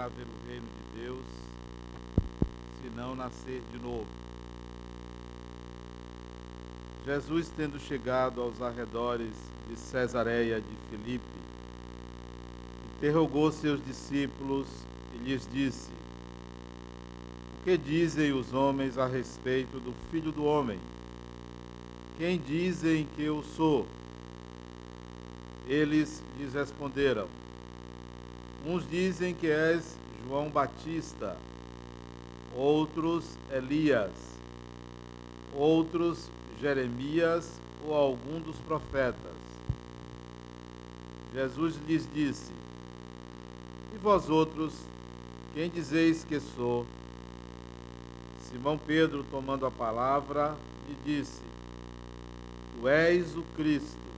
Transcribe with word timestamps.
poderá 0.00 0.08
ver 0.08 0.22
o 0.22 0.48
reino 0.48 0.66
de 0.66 1.02
Deus 1.02 1.24
se 2.80 2.88
não 2.96 3.14
nascer 3.14 3.62
de 3.70 3.78
novo. 3.78 4.06
Jesus, 7.04 7.52
tendo 7.54 7.78
chegado 7.78 8.40
aos 8.40 8.62
arredores 8.62 9.32
de 9.68 9.76
Cesareia 9.76 10.60
de 10.60 10.76
Filipe, 10.88 11.24
interrogou 12.96 13.50
seus 13.52 13.84
discípulos 13.84 14.66
e 15.14 15.18
lhes 15.18 15.46
disse: 15.52 15.90
O 17.58 17.64
que 17.64 17.76
dizem 17.76 18.32
os 18.32 18.54
homens 18.54 18.96
a 18.96 19.06
respeito 19.06 19.78
do 19.80 19.92
Filho 20.10 20.32
do 20.32 20.44
Homem? 20.44 20.78
Quem 22.16 22.38
dizem 22.38 23.06
que 23.16 23.22
eu 23.22 23.42
sou? 23.42 23.86
Eles 25.66 26.22
lhes 26.38 26.54
responderam: 26.54 27.39
Uns 28.66 28.88
dizem 28.88 29.34
que 29.34 29.46
és 29.46 29.96
João 30.26 30.50
Batista, 30.50 31.36
outros 32.54 33.24
Elias, 33.50 34.12
outros 35.54 36.30
Jeremias 36.60 37.58
ou 37.86 37.94
algum 37.94 38.38
dos 38.38 38.56
profetas. 38.56 39.40
Jesus 41.32 41.76
lhes 41.86 42.06
disse: 42.12 42.52
E 43.94 43.98
vós 43.98 44.28
outros, 44.28 44.74
quem 45.54 45.70
dizeis 45.70 46.22
que 46.22 46.38
sou? 46.38 46.86
Simão 48.42 48.76
Pedro, 48.76 49.24
tomando 49.30 49.64
a 49.64 49.70
palavra, 49.70 50.56
lhe 50.86 50.96
disse: 51.04 51.40
Tu 52.74 52.88
és 52.88 53.36
o 53.36 53.42
Cristo, 53.56 54.10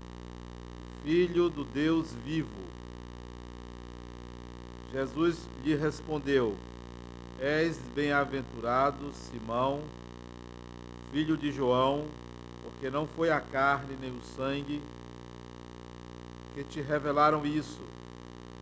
Filho 1.04 1.48
do 1.48 1.64
Deus 1.64 2.12
vivo. 2.24 2.61
Jesus 4.92 5.48
lhe 5.64 5.74
respondeu: 5.74 6.54
És 7.40 7.78
bem-aventurado, 7.94 9.10
Simão, 9.14 9.80
filho 11.10 11.36
de 11.36 11.50
João, 11.50 12.06
porque 12.62 12.90
não 12.90 13.06
foi 13.06 13.30
a 13.30 13.40
carne 13.40 13.96
nem 13.98 14.10
o 14.10 14.22
sangue 14.36 14.82
que 16.54 16.62
te 16.62 16.82
revelaram 16.82 17.46
isso, 17.46 17.80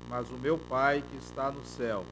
mas 0.08 0.30
o 0.30 0.34
meu 0.34 0.56
Pai 0.56 1.02
que 1.10 1.16
está 1.16 1.50
no 1.50 1.64
céu. 1.64 2.04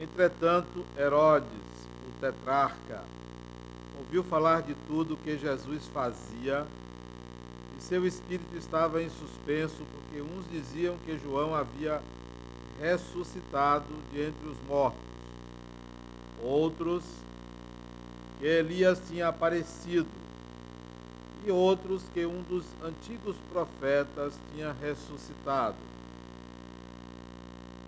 Entretanto, 0.00 0.84
Herodes, 0.98 1.48
o 2.08 2.20
tetrarca, 2.20 3.04
ouviu 3.96 4.24
falar 4.24 4.62
de 4.62 4.74
tudo 4.86 5.16
que 5.16 5.38
Jesus 5.38 5.86
fazia 5.86 6.66
seu 7.84 8.06
espírito 8.06 8.56
estava 8.56 9.02
em 9.02 9.10
suspenso, 9.10 9.84
porque 9.92 10.22
uns 10.22 10.50
diziam 10.50 10.96
que 11.04 11.18
João 11.18 11.54
havia 11.54 12.00
ressuscitado 12.80 13.84
de 14.10 14.22
entre 14.22 14.48
os 14.48 14.56
mortos, 14.66 15.00
outros 16.42 17.04
que 18.38 18.46
Elias 18.46 19.00
tinha 19.06 19.28
aparecido, 19.28 20.08
e 21.46 21.50
outros 21.50 22.02
que 22.14 22.24
um 22.24 22.40
dos 22.42 22.64
antigos 22.82 23.36
profetas 23.52 24.32
tinha 24.52 24.72
ressuscitado. 24.72 25.76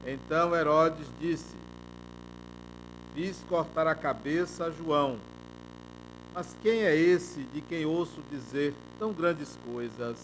Então 0.06 0.54
Herodes 0.54 1.06
disse: 1.18 1.56
Fiz 3.14 3.42
cortar 3.48 3.86
a 3.86 3.94
cabeça 3.94 4.66
a 4.66 4.70
João. 4.70 5.16
Mas 6.34 6.54
quem 6.62 6.82
é 6.82 6.94
esse 6.94 7.40
de 7.44 7.62
quem 7.62 7.86
ouço 7.86 8.20
dizer 8.30 8.74
tão 8.98 9.12
grandes 9.12 9.58
coisas? 9.64 10.18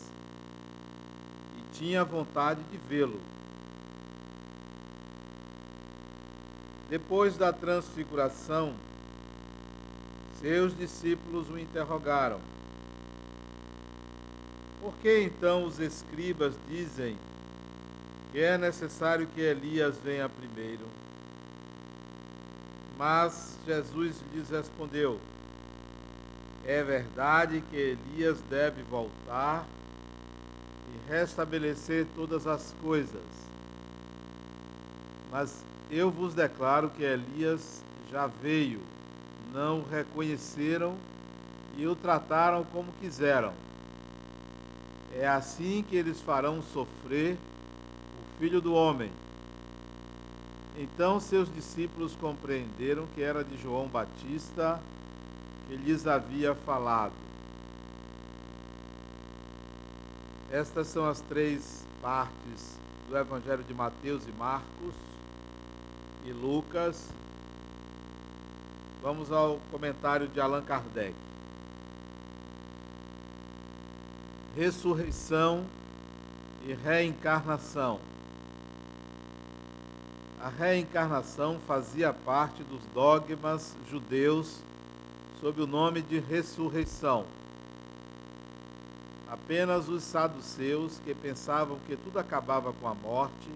E 1.59 1.77
tinha 1.77 2.05
vontade 2.05 2.61
de 2.71 2.79
vê-lo. 2.79 3.21
Depois 6.89 7.37
da 7.37 7.53
transfiguração, 7.53 8.75
seus 10.41 10.77
discípulos 10.77 11.49
o 11.49 11.59
interrogaram. 11.59 12.41
Por 14.81 14.93
que 14.95 15.21
então 15.21 15.65
os 15.65 15.79
escribas 15.79 16.55
dizem 16.69 17.17
que 18.33 18.41
é 18.41 18.59
necessário 18.59 19.29
que 19.29 19.41
Elias 19.41 19.97
venha 20.03 20.29
primeiro? 20.29 20.85
Mas 22.99 23.57
Jesus 23.65 24.17
lhes 24.35 24.51
respondeu: 24.51 25.21
é 26.73 26.83
verdade 26.83 27.63
que 27.71 27.77
Elias 27.77 28.41
deve 28.49 28.83
voltar 28.83 29.67
e 30.89 31.11
restabelecer 31.11 32.07
todas 32.17 32.47
as 32.47 32.75
coisas. 32.81 33.23
Mas 35.31 35.63
eu 35.91 36.11
vos 36.11 36.33
declaro 36.33 36.89
que 36.91 37.03
Elias 37.03 37.83
já 38.11 38.27
veio, 38.27 38.81
não 39.53 39.81
o 39.81 39.89
reconheceram 39.89 40.97
e 41.77 41.87
o 41.87 41.95
trataram 41.95 42.65
como 42.65 42.93
quiseram. 43.01 43.53
É 45.15 45.29
assim 45.29 45.85
que 45.87 45.95
eles 45.95 46.21
farão 46.23 46.63
sofrer 46.63 47.35
o 47.35 48.39
filho 48.39 48.63
do 48.63 48.73
homem. 48.73 49.11
Então 50.79 51.21
seus 51.21 51.53
discípulos 51.55 52.17
compreenderam 52.17 53.07
que 53.15 53.23
era 53.23 53.45
de 53.45 53.61
João 53.61 53.89
Batista 53.89 54.81
que 55.73 55.79
lhes 55.79 56.07
havia 56.07 56.55
falado. 56.55 57.15
Estas 60.51 60.87
são 60.89 61.09
as 61.09 61.23
três 61.23 61.83
partes 62.03 62.79
do 63.09 63.17
Evangelho 63.17 63.65
de 63.65 63.73
Mateus 63.73 64.29
e 64.29 64.33
Marcos 64.33 64.95
e 66.27 66.31
Lucas. 66.31 67.09
Vamos 69.01 69.33
ao 69.33 69.59
comentário 69.71 70.29
de 70.29 70.39
Allan 70.39 70.63
Kardec. 70.63 71.15
Ressurreição 74.55 75.65
e 76.67 76.75
reencarnação. 76.75 77.99
A 80.39 80.51
reencarnação 80.51 81.59
fazia 81.67 82.13
parte 82.13 82.63
dos 82.63 82.85
dogmas 82.93 83.75
judeus 83.91 84.61
sob 85.43 85.61
o 85.61 85.67
nome 85.67 86.01
de 86.01 86.21
ressurreição. 86.21 87.25
Apenas 89.29 89.89
os 89.89 90.05
saduceus, 90.05 91.01
que 91.05 91.13
pensavam 91.13 91.79
que 91.85 91.97
tudo 91.97 92.21
acabava 92.21 92.73
com 92.73 92.87
a 92.87 92.95
morte, 92.95 93.51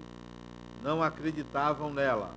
não 0.83 1.01
acreditavam 1.01 1.95
nela. 1.95 2.35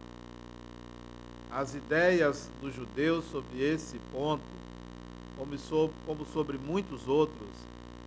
As 1.51 1.73
ideias 1.73 2.47
dos 2.61 2.75
judeus 2.75 3.25
sobre 3.25 3.63
esse 3.63 3.97
ponto, 4.11 4.43
como 6.05 6.25
sobre 6.27 6.59
muitos 6.59 7.07
outros, 7.07 7.49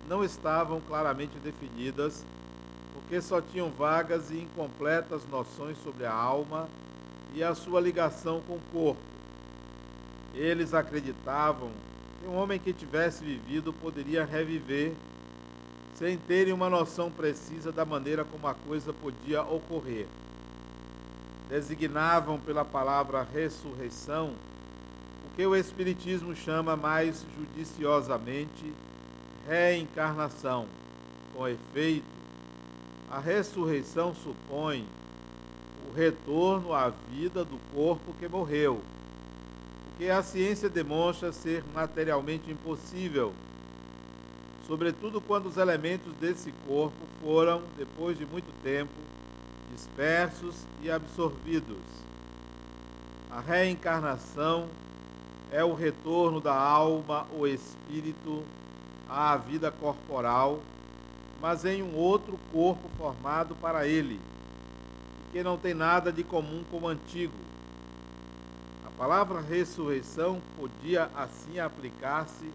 não 0.07 0.23
estavam 0.23 0.79
claramente 0.79 1.37
definidas, 1.43 2.23
porque 2.93 3.19
só 3.21 3.41
tinham 3.41 3.69
vagas 3.69 4.31
e 4.31 4.37
incompletas 4.37 5.27
noções 5.29 5.77
sobre 5.83 6.05
a 6.05 6.13
alma 6.13 6.69
e 7.33 7.43
a 7.43 7.53
sua 7.53 7.81
ligação 7.81 8.39
com 8.47 8.53
o 8.53 8.61
corpo. 8.71 9.12
Eles 10.33 10.73
acreditavam 10.73 11.69
que 12.19 12.27
um 12.27 12.35
homem 12.35 12.59
que 12.59 12.73
tivesse 12.73 13.23
vivido 13.23 13.71
poderia 13.71 14.25
reviver 14.25 14.93
sem 15.95 16.17
terem 16.17 16.53
uma 16.53 16.69
noção 16.69 17.11
precisa 17.11 17.71
da 17.71 17.85
maneira 17.85 18.25
como 18.25 18.47
a 18.47 18.53
coisa 18.53 18.91
podia 18.91 19.43
ocorrer. 19.43 20.07
Designavam 21.49 22.39
pela 22.39 22.65
palavra 22.65 23.21
ressurreição 23.21 24.33
o 25.25 25.35
que 25.35 25.45
o 25.45 25.55
Espiritismo 25.55 26.35
chama 26.35 26.75
mais 26.75 27.25
judiciosamente 27.37 28.73
reencarnação. 29.47 30.65
Com 31.35 31.47
efeito, 31.47 32.05
a 33.09 33.19
ressurreição 33.19 34.15
supõe 34.15 34.87
o 35.87 35.95
retorno 35.95 36.73
à 36.73 36.89
vida 37.11 37.45
do 37.45 37.59
corpo 37.73 38.13
que 38.19 38.27
morreu 38.27 38.81
que 39.97 40.09
a 40.09 40.23
ciência 40.23 40.69
demonstra 40.69 41.31
ser 41.31 41.63
materialmente 41.73 42.49
impossível, 42.49 43.31
sobretudo 44.67 45.21
quando 45.21 45.47
os 45.47 45.57
elementos 45.57 46.13
desse 46.15 46.51
corpo 46.67 47.05
foram, 47.21 47.61
depois 47.77 48.17
de 48.17 48.25
muito 48.25 48.51
tempo, 48.63 48.91
dispersos 49.71 50.55
e 50.81 50.89
absorvidos. 50.89 51.77
A 53.29 53.39
reencarnação 53.39 54.67
é 55.51 55.63
o 55.63 55.73
retorno 55.73 56.41
da 56.41 56.55
alma 56.55 57.27
ou 57.31 57.47
espírito 57.47 58.43
à 59.07 59.37
vida 59.37 59.69
corporal, 59.69 60.59
mas 61.39 61.65
em 61.65 61.83
um 61.83 61.95
outro 61.95 62.39
corpo 62.51 62.89
formado 62.97 63.55
para 63.55 63.87
ele, 63.87 64.19
que 65.31 65.43
não 65.43 65.57
tem 65.57 65.73
nada 65.73 66.11
de 66.11 66.23
comum 66.23 66.63
com 66.71 66.79
o 66.79 66.87
antigo 66.87 67.42
palavra 69.03 69.41
ressurreição 69.41 70.41
podia 70.57 71.09
assim 71.13 71.59
aplicar-se 71.59 72.49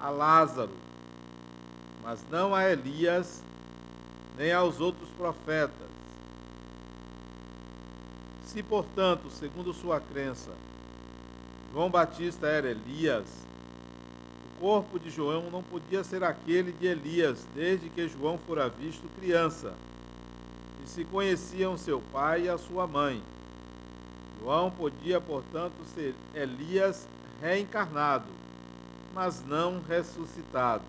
a 0.00 0.08
Lázaro, 0.08 0.72
mas 2.02 2.24
não 2.30 2.54
a 2.54 2.64
Elias 2.70 3.42
nem 4.38 4.50
aos 4.50 4.80
outros 4.80 5.10
profetas. 5.10 5.90
Se, 8.46 8.62
portanto, 8.62 9.28
segundo 9.28 9.74
sua 9.74 10.00
crença, 10.00 10.52
João 11.70 11.90
Batista 11.90 12.46
era 12.46 12.70
Elias, 12.70 13.26
o 14.46 14.60
corpo 14.60 14.98
de 14.98 15.10
João 15.10 15.50
não 15.50 15.62
podia 15.62 16.02
ser 16.02 16.24
aquele 16.24 16.72
de 16.72 16.86
Elias, 16.86 17.46
desde 17.54 17.90
que 17.90 18.08
João 18.08 18.38
fora 18.38 18.70
visto 18.70 19.06
criança, 19.20 19.74
e 20.82 20.88
se 20.88 21.04
conheciam 21.04 21.76
seu 21.76 22.00
pai 22.10 22.44
e 22.44 22.48
a 22.48 22.56
sua 22.56 22.86
mãe. 22.86 23.22
João 24.44 24.70
podia, 24.70 25.18
portanto, 25.22 25.72
ser 25.94 26.14
Elias 26.34 27.08
reencarnado, 27.40 28.26
mas 29.14 29.42
não 29.46 29.80
ressuscitado. 29.80 30.84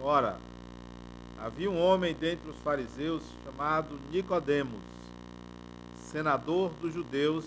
Ora, 0.00 0.38
havia 1.36 1.68
um 1.68 1.82
homem 1.82 2.14
dentre 2.14 2.48
os 2.48 2.56
fariseus 2.58 3.24
chamado 3.44 3.98
Nicodemos, 4.12 4.80
senador 5.98 6.70
dos 6.80 6.94
judeus, 6.94 7.44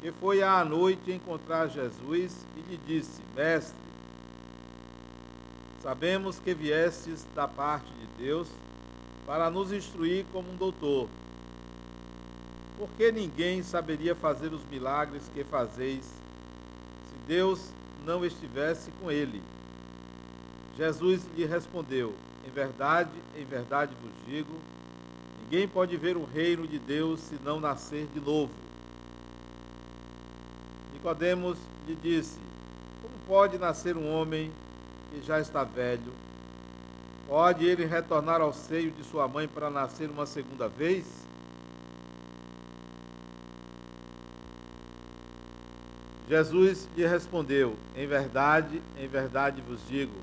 que 0.00 0.12
foi 0.12 0.40
à 0.40 0.64
noite 0.64 1.10
encontrar 1.10 1.66
Jesus 1.66 2.46
e 2.56 2.60
lhe 2.60 2.76
disse: 2.86 3.20
Mestre, 3.34 3.74
sabemos 5.82 6.38
que 6.38 6.54
viestes 6.54 7.26
da 7.34 7.48
parte 7.48 7.90
de 7.94 8.24
Deus 8.24 8.46
para 9.26 9.50
nos 9.50 9.72
instruir 9.72 10.24
como 10.32 10.48
um 10.48 10.56
doutor. 10.56 11.08
Porque 12.86 13.10
ninguém 13.10 13.62
saberia 13.62 14.14
fazer 14.14 14.52
os 14.52 14.62
milagres 14.70 15.22
que 15.32 15.42
fazeis 15.42 16.04
se 16.04 17.18
Deus 17.26 17.70
não 18.04 18.22
estivesse 18.26 18.90
com 19.00 19.10
ele? 19.10 19.42
Jesus 20.76 21.22
lhe 21.34 21.46
respondeu: 21.46 22.12
Em 22.46 22.50
verdade, 22.50 23.08
em 23.38 23.44
verdade 23.46 23.94
vos 24.02 24.12
digo, 24.26 24.52
ninguém 25.42 25.66
pode 25.66 25.96
ver 25.96 26.14
o 26.18 26.26
reino 26.26 26.68
de 26.68 26.78
Deus 26.78 27.20
se 27.20 27.38
não 27.42 27.58
nascer 27.58 28.06
de 28.12 28.20
novo. 28.20 28.52
Nicodemos 30.92 31.56
lhe 31.88 31.94
disse: 31.94 32.38
Como 33.00 33.14
pode 33.26 33.56
nascer 33.56 33.96
um 33.96 34.12
homem 34.12 34.52
que 35.10 35.22
já 35.22 35.40
está 35.40 35.64
velho? 35.64 36.12
Pode 37.26 37.64
ele 37.64 37.86
retornar 37.86 38.42
ao 38.42 38.52
seio 38.52 38.90
de 38.90 39.02
sua 39.04 39.26
mãe 39.26 39.48
para 39.48 39.70
nascer 39.70 40.10
uma 40.10 40.26
segunda 40.26 40.68
vez? 40.68 41.23
Jesus 46.34 46.88
lhe 46.96 47.06
respondeu: 47.06 47.76
Em 47.94 48.08
verdade, 48.08 48.82
em 48.98 49.06
verdade 49.06 49.60
vos 49.60 49.78
digo, 49.88 50.16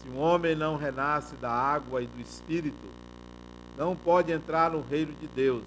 se 0.00 0.08
um 0.08 0.18
homem 0.18 0.56
não 0.56 0.76
renasce 0.76 1.34
da 1.36 1.50
água 1.50 2.02
e 2.02 2.06
do 2.06 2.18
espírito, 2.18 2.86
não 3.76 3.94
pode 3.94 4.32
entrar 4.32 4.70
no 4.70 4.80
reino 4.80 5.12
de 5.20 5.26
Deus. 5.26 5.64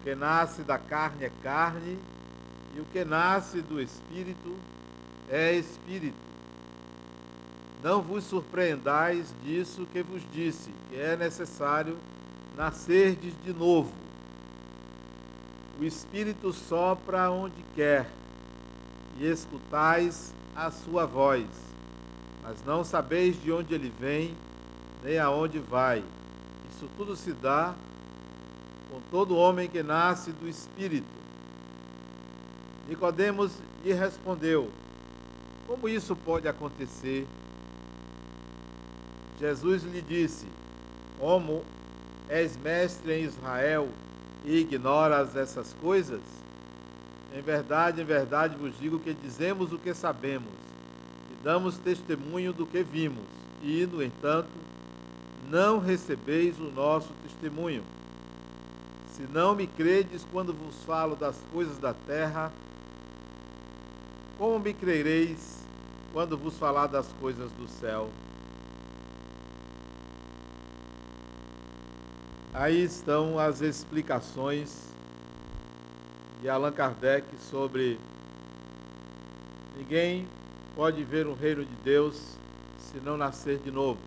O 0.00 0.02
que 0.02 0.16
nasce 0.16 0.62
da 0.62 0.76
carne 0.76 1.24
é 1.24 1.30
carne, 1.40 1.96
e 2.74 2.80
o 2.80 2.84
que 2.86 3.04
nasce 3.04 3.62
do 3.62 3.80
espírito 3.80 4.56
é 5.30 5.54
espírito. 5.54 6.16
Não 7.80 8.02
vos 8.02 8.24
surpreendais 8.24 9.32
disso 9.44 9.86
que 9.92 10.02
vos 10.02 10.20
disse, 10.32 10.70
que 10.90 10.96
é 10.96 11.16
necessário 11.16 11.96
nascerdes 12.56 13.34
de 13.44 13.52
novo. 13.52 13.92
O 15.78 15.84
espírito 15.84 16.52
sopra 16.52 17.30
onde 17.30 17.62
quer, 17.76 18.06
e 19.22 19.30
escutais 19.30 20.34
a 20.56 20.68
sua 20.72 21.06
voz, 21.06 21.46
mas 22.42 22.56
não 22.64 22.82
sabeis 22.82 23.40
de 23.40 23.52
onde 23.52 23.72
ele 23.72 23.92
vem, 24.00 24.34
nem 25.00 25.16
aonde 25.16 25.60
vai. 25.60 26.02
Isso 26.68 26.88
tudo 26.96 27.14
se 27.14 27.32
dá 27.32 27.72
com 28.90 29.00
todo 29.12 29.36
homem 29.36 29.68
que 29.68 29.80
nasce 29.80 30.32
do 30.32 30.48
espírito. 30.48 31.06
Nicodemos 32.88 33.52
lhe 33.84 33.92
respondeu: 33.92 34.68
Como 35.68 35.88
isso 35.88 36.16
pode 36.16 36.48
acontecer? 36.48 37.24
Jesus 39.38 39.84
lhe 39.84 40.02
disse: 40.02 40.48
Como 41.20 41.62
és 42.28 42.56
mestre 42.56 43.20
em 43.20 43.22
Israel 43.22 43.88
e 44.44 44.56
ignoras 44.56 45.36
essas 45.36 45.72
coisas? 45.74 46.41
Em 47.34 47.40
verdade, 47.40 48.02
em 48.02 48.04
verdade 48.04 48.56
vos 48.56 48.78
digo 48.78 48.98
que 48.98 49.14
dizemos 49.14 49.72
o 49.72 49.78
que 49.78 49.94
sabemos 49.94 50.52
e 51.30 51.42
damos 51.42 51.78
testemunho 51.78 52.52
do 52.52 52.66
que 52.66 52.82
vimos, 52.82 53.24
e, 53.62 53.86
no 53.86 54.02
entanto, 54.02 54.50
não 55.48 55.78
recebeis 55.78 56.58
o 56.58 56.70
nosso 56.70 57.10
testemunho. 57.22 57.82
Se 59.12 59.22
não 59.22 59.54
me 59.54 59.66
credes 59.66 60.26
quando 60.30 60.52
vos 60.52 60.84
falo 60.84 61.16
das 61.16 61.36
coisas 61.52 61.78
da 61.78 61.94
terra, 61.94 62.52
como 64.38 64.58
me 64.58 64.74
crereis 64.74 65.62
quando 66.12 66.36
vos 66.36 66.58
falar 66.58 66.86
das 66.86 67.06
coisas 67.20 67.50
do 67.52 67.68
céu? 67.68 68.10
Aí 72.52 72.82
estão 72.82 73.38
as 73.38 73.62
explicações 73.62 74.91
de 76.42 76.48
Allan 76.48 76.72
Kardec 76.72 77.24
sobre 77.48 78.00
ninguém 79.78 80.26
pode 80.74 81.04
ver 81.04 81.24
o 81.28 81.34
reino 81.34 81.64
de 81.64 81.74
Deus 81.84 82.16
se 82.80 82.98
não 82.98 83.16
nascer 83.16 83.58
de 83.58 83.70
novo. 83.70 84.00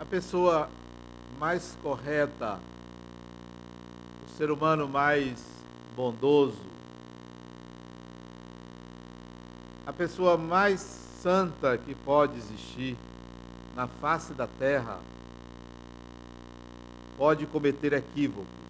A 0.00 0.04
pessoa 0.06 0.70
mais 1.38 1.76
correta, 1.82 2.58
o 4.26 4.30
ser 4.38 4.50
humano 4.50 4.88
mais 4.88 5.44
bondoso, 5.94 6.64
a 9.86 9.92
pessoa 9.92 10.38
mais 10.38 10.80
santa 11.20 11.76
que 11.76 11.94
pode 11.94 12.38
existir 12.38 12.96
na 13.76 13.86
face 13.86 14.32
da 14.32 14.46
terra 14.46 14.98
pode 17.18 17.44
cometer 17.44 17.92
equívocos. 17.92 18.61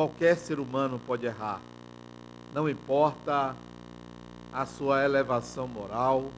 Qualquer 0.00 0.34
ser 0.38 0.58
humano 0.58 0.98
pode 1.06 1.26
errar. 1.26 1.60
Não 2.54 2.66
importa 2.70 3.54
a 4.50 4.64
sua 4.64 5.04
elevação 5.04 5.68
moral, 5.68 6.30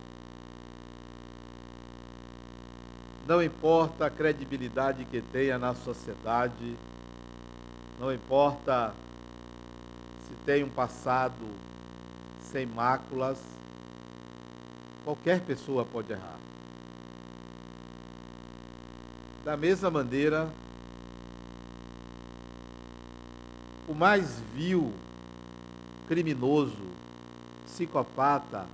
não 3.24 3.40
importa 3.40 4.06
a 4.06 4.10
credibilidade 4.10 5.04
que 5.04 5.20
tenha 5.20 5.60
na 5.60 5.76
sociedade, 5.76 6.76
não 8.00 8.12
importa 8.12 8.92
se 10.26 10.34
tem 10.44 10.64
um 10.64 10.68
passado 10.68 11.46
sem 12.40 12.66
máculas, 12.66 13.40
qualquer 15.04 15.38
pessoa 15.38 15.84
pode 15.84 16.10
errar. 16.10 16.40
Da 19.44 19.56
mesma 19.56 19.88
maneira, 19.88 20.50
o 23.92 23.94
mais 23.94 24.42
vil, 24.54 24.90
criminoso, 26.08 26.72
psicopata, 27.66 28.66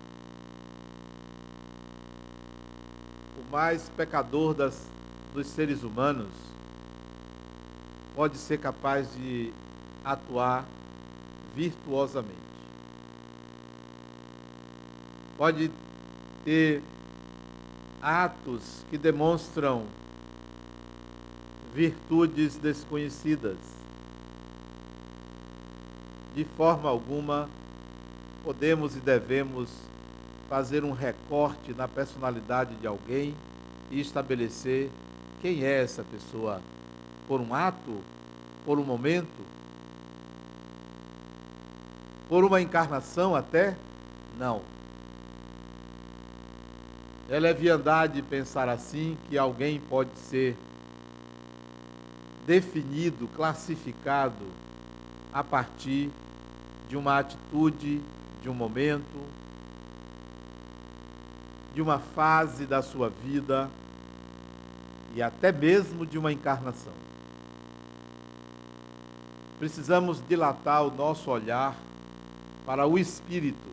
o 3.37 3.51
mais 3.51 3.89
pecador 3.97 4.55
das, 4.55 4.87
dos 5.35 5.49
seres 5.49 5.83
humanos, 5.83 6.31
pode 8.15 8.39
ser 8.39 8.59
capaz 8.59 9.13
de 9.13 9.53
atuar 10.05 10.65
virtuosamente. 11.53 12.39
Pode 15.37 15.69
ter 16.45 16.81
atos 18.01 18.85
que 18.89 18.97
demonstram 18.97 19.85
virtudes 21.75 22.57
desconhecidas. 22.57 23.78
De 26.39 26.45
forma 26.45 26.89
alguma 26.89 27.51
podemos 28.45 28.95
e 28.95 29.01
devemos 29.01 29.69
fazer 30.49 30.85
um 30.85 30.93
recorte 30.93 31.75
na 31.75 31.89
personalidade 31.89 32.77
de 32.77 32.87
alguém 32.87 33.35
e 33.91 34.01
estabelecer 34.01 34.89
quem 35.43 35.65
é 35.65 35.83
essa 35.83 36.05
pessoa 36.05 36.63
por 37.27 37.41
um 37.41 37.53
ato, 37.53 37.99
por 38.65 38.79
um 38.79 38.85
momento, 38.85 39.27
por 42.29 42.45
uma 42.45 42.61
encarnação 42.61 43.35
até? 43.35 43.77
Não. 44.39 44.63
É 47.29 47.41
leviandade 47.41 48.23
pensar 48.23 48.69
assim 48.69 49.19
que 49.29 49.37
alguém 49.37 49.81
pode 49.81 50.17
ser 50.17 50.57
definido, 52.47 53.27
classificado 53.35 54.47
a 55.33 55.43
partir 55.43 56.11
de 56.11 56.28
uma 56.97 57.19
atitude, 57.19 58.01
de 58.43 58.49
um 58.49 58.55
momento, 58.55 59.19
de 61.75 61.83
uma 61.83 61.99
fase 61.99 62.67
da 62.67 62.83
sua 62.83 63.09
vida 63.09 63.71
e 65.15 65.23
até 65.23 65.53
mesmo 65.53 66.07
de 66.07 66.19
uma 66.19 66.33
encarnação. 66.33 66.93
Precisamos 69.59 70.23
dilatar 70.29 70.85
o 70.85 70.91
nosso 70.91 71.31
olhar 71.31 71.77
para 72.65 72.87
o 72.87 72.99
espírito, 72.99 73.69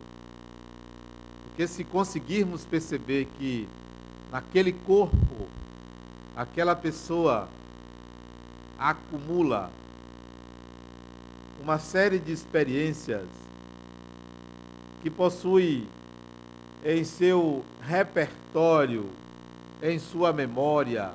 porque 1.44 1.66
se 1.66 1.84
conseguirmos 1.84 2.64
perceber 2.64 3.26
que 3.38 3.68
naquele 4.30 4.72
corpo, 4.72 5.46
aquela 6.36 6.74
pessoa 6.74 7.48
acumula 8.78 9.70
uma 11.66 11.80
série 11.80 12.20
de 12.20 12.30
experiências 12.30 13.26
que 15.02 15.10
possui 15.10 15.84
em 16.84 17.02
seu 17.02 17.64
repertório, 17.82 19.10
em 19.82 19.98
sua 19.98 20.32
memória, 20.32 21.10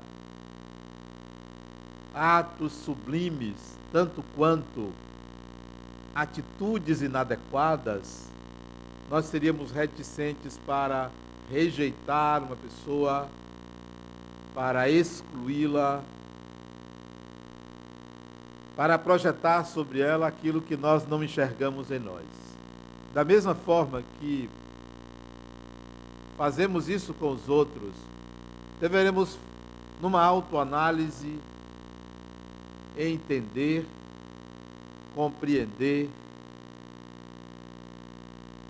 atos 2.13 2.73
sublimes, 2.73 3.77
tanto 3.93 4.21
quanto 4.35 4.91
atitudes 6.13 7.01
inadequadas, 7.01 8.27
nós 9.09 9.27
seríamos 9.27 9.71
reticentes 9.71 10.59
para 10.65 11.09
rejeitar 11.49 12.43
uma 12.43 12.57
pessoa, 12.57 13.29
para 14.53 14.89
excluí-la, 14.89 16.03
para 18.81 18.97
projetar 18.97 19.63
sobre 19.63 19.99
ela 19.99 20.27
aquilo 20.27 20.59
que 20.59 20.75
nós 20.75 21.07
não 21.07 21.23
enxergamos 21.23 21.91
em 21.91 21.99
nós. 21.99 22.25
Da 23.13 23.23
mesma 23.23 23.53
forma 23.53 24.01
que 24.19 24.49
fazemos 26.35 26.89
isso 26.89 27.13
com 27.13 27.29
os 27.29 27.47
outros, 27.47 27.93
deveremos, 28.79 29.37
numa 30.01 30.23
autoanálise, 30.23 31.37
entender, 32.97 33.85
compreender 35.13 36.09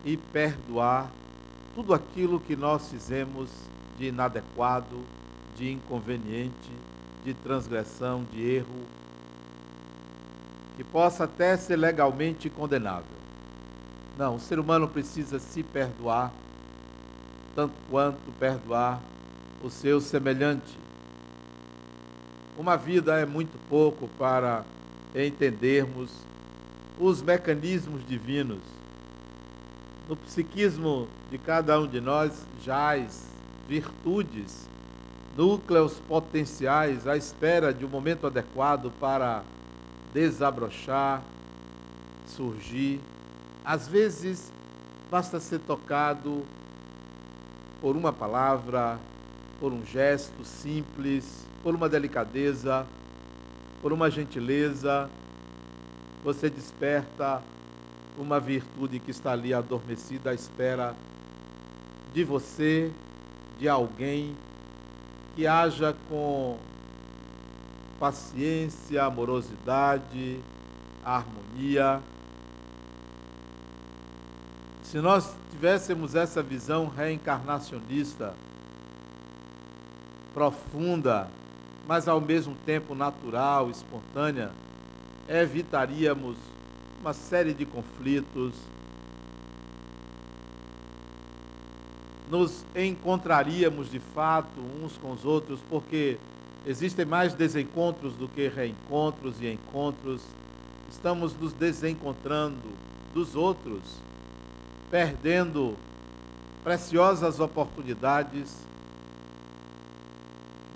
e 0.03 0.17
perdoar 0.17 1.09
tudo 1.73 1.93
aquilo 1.93 2.37
que 2.41 2.57
nós 2.57 2.91
fizemos 2.91 3.49
de 3.97 4.07
inadequado, 4.07 5.05
de 5.55 5.71
inconveniente, 5.71 6.69
de 7.23 7.33
transgressão, 7.33 8.25
de 8.29 8.41
erro, 8.41 8.85
que 10.81 10.83
possa 10.83 11.25
até 11.25 11.55
ser 11.57 11.75
legalmente 11.75 12.49
condenável. 12.49 13.05
Não, 14.17 14.37
o 14.37 14.39
ser 14.39 14.57
humano 14.57 14.87
precisa 14.87 15.37
se 15.37 15.61
perdoar, 15.61 16.33
tanto 17.55 17.75
quanto 17.87 18.31
perdoar 18.39 18.99
o 19.61 19.69
seu 19.69 20.01
semelhante. 20.01 20.75
Uma 22.57 22.77
vida 22.77 23.19
é 23.19 23.27
muito 23.27 23.59
pouco 23.69 24.07
para 24.17 24.65
entendermos 25.13 26.09
os 26.99 27.21
mecanismos 27.21 28.03
divinos. 28.07 28.63
No 30.09 30.15
psiquismo 30.15 31.07
de 31.29 31.37
cada 31.37 31.79
um 31.79 31.85
de 31.85 32.01
nós 32.01 32.43
jaz 32.63 33.29
virtudes, 33.69 34.67
núcleos 35.37 36.01
potenciais 36.07 37.05
à 37.05 37.15
espera 37.15 37.71
de 37.71 37.85
um 37.85 37.87
momento 37.87 38.25
adequado 38.25 38.91
para 38.99 39.43
desabrochar, 40.13 41.21
surgir. 42.27 42.99
Às 43.63 43.87
vezes 43.87 44.51
basta 45.09 45.39
ser 45.39 45.59
tocado 45.59 46.43
por 47.81 47.95
uma 47.95 48.13
palavra, 48.13 48.99
por 49.59 49.73
um 49.73 49.85
gesto 49.85 50.45
simples, 50.45 51.45
por 51.63 51.75
uma 51.75 51.89
delicadeza, 51.89 52.85
por 53.81 53.91
uma 53.91 54.09
gentileza, 54.09 55.09
você 56.23 56.49
desperta 56.49 57.41
uma 58.17 58.39
virtude 58.39 58.99
que 58.99 59.11
está 59.11 59.31
ali 59.31 59.53
adormecida 59.53 60.29
à 60.29 60.33
espera 60.33 60.95
de 62.13 62.23
você, 62.23 62.91
de 63.59 63.67
alguém 63.67 64.35
que 65.35 65.47
haja 65.47 65.95
com 66.09 66.57
paciência, 68.01 69.03
amorosidade, 69.03 70.39
harmonia. 71.05 72.01
Se 74.81 74.97
nós 74.97 75.35
tivéssemos 75.51 76.15
essa 76.15 76.41
visão 76.41 76.87
reencarnacionista, 76.87 78.33
profunda, 80.33 81.29
mas 81.87 82.07
ao 82.07 82.19
mesmo 82.19 82.55
tempo 82.65 82.95
natural, 82.95 83.69
espontânea, 83.69 84.49
evitaríamos 85.29 86.37
uma 87.01 87.13
série 87.13 87.53
de 87.53 87.67
conflitos, 87.67 88.55
nos 92.31 92.65
encontraríamos 92.75 93.91
de 93.91 93.99
fato 93.99 94.59
uns 94.83 94.97
com 94.97 95.11
os 95.11 95.23
outros, 95.23 95.59
porque 95.69 96.17
existem 96.65 97.05
mais 97.05 97.33
desencontros 97.33 98.13
do 98.15 98.27
que 98.27 98.47
reencontros 98.47 99.41
e 99.41 99.47
encontros. 99.47 100.21
Estamos 100.89 101.35
nos 101.35 101.53
desencontrando 101.53 102.69
dos 103.13 103.35
outros, 103.35 103.81
perdendo 104.89 105.75
preciosas 106.63 107.39
oportunidades 107.39 108.55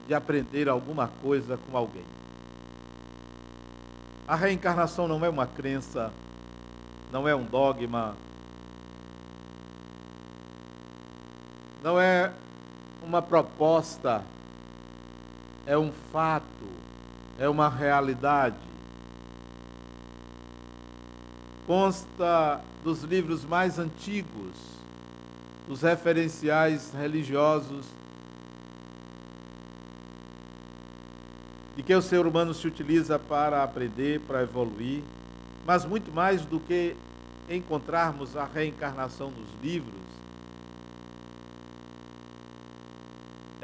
de 0.08 0.14
aprender 0.14 0.70
alguma 0.70 1.08
coisa 1.08 1.58
com 1.58 1.78
alguém. 1.78 2.06
A 4.28 4.36
reencarnação 4.36 5.08
não 5.08 5.24
é 5.24 5.30
uma 5.30 5.46
crença, 5.46 6.12
não 7.12 7.28
é 7.28 7.36
um 7.36 7.44
dogma, 7.44 8.16
não 11.84 12.00
é 12.00 12.32
uma 13.04 13.22
proposta, 13.22 14.24
é 15.66 15.78
um 15.78 15.92
fato, 16.12 16.46
é 17.40 17.50
uma 17.50 17.70
realidade. 17.70 18.56
Consta 21.66 22.62
dos 22.84 23.04
livros 23.04 23.44
mais 23.44 23.80
antigos, 23.80 24.56
dos 25.68 25.82
referenciais 25.82 26.94
religiosos 26.94 27.86
de 31.76 31.84
que 31.84 31.94
o 31.94 32.02
ser 32.02 32.26
humano 32.26 32.54
se 32.54 32.66
utiliza 32.68 33.20
para 33.20 33.64
aprender, 33.64 34.22
para 34.22 34.44
evoluir, 34.44 35.04
mas 35.66 35.84
muito 35.84 36.14
mais 36.14 36.46
do 36.46 36.60
que 36.60 36.96
encontrarmos 37.50 38.38
a 38.38 38.46
reencarnação 38.46 39.32
nos 39.32 39.50
livros, 39.62 40.05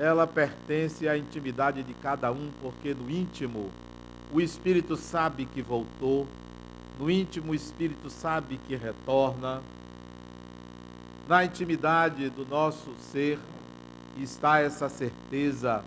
ela 0.01 0.25
pertence 0.25 1.07
à 1.07 1.17
intimidade 1.17 1.83
de 1.83 1.93
cada 1.93 2.31
um, 2.31 2.51
porque 2.61 2.93
no 2.93 3.09
íntimo 3.09 3.69
o 4.33 4.41
espírito 4.41 4.95
sabe 4.95 5.45
que 5.45 5.61
voltou, 5.61 6.27
no 6.99 7.11
íntimo 7.11 7.51
o 7.51 7.55
espírito 7.55 8.09
sabe 8.09 8.57
que 8.67 8.75
retorna. 8.75 9.61
Na 11.27 11.43
intimidade 11.45 12.29
do 12.29 12.45
nosso 12.45 12.93
ser 13.11 13.37
está 14.17 14.59
essa 14.59 14.89
certeza 14.89 15.83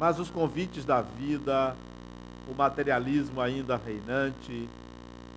mas 0.00 0.18
os 0.18 0.30
convites 0.30 0.86
da 0.86 1.02
vida, 1.02 1.76
o 2.48 2.54
materialismo 2.54 3.38
ainda 3.38 3.76
reinante, 3.76 4.66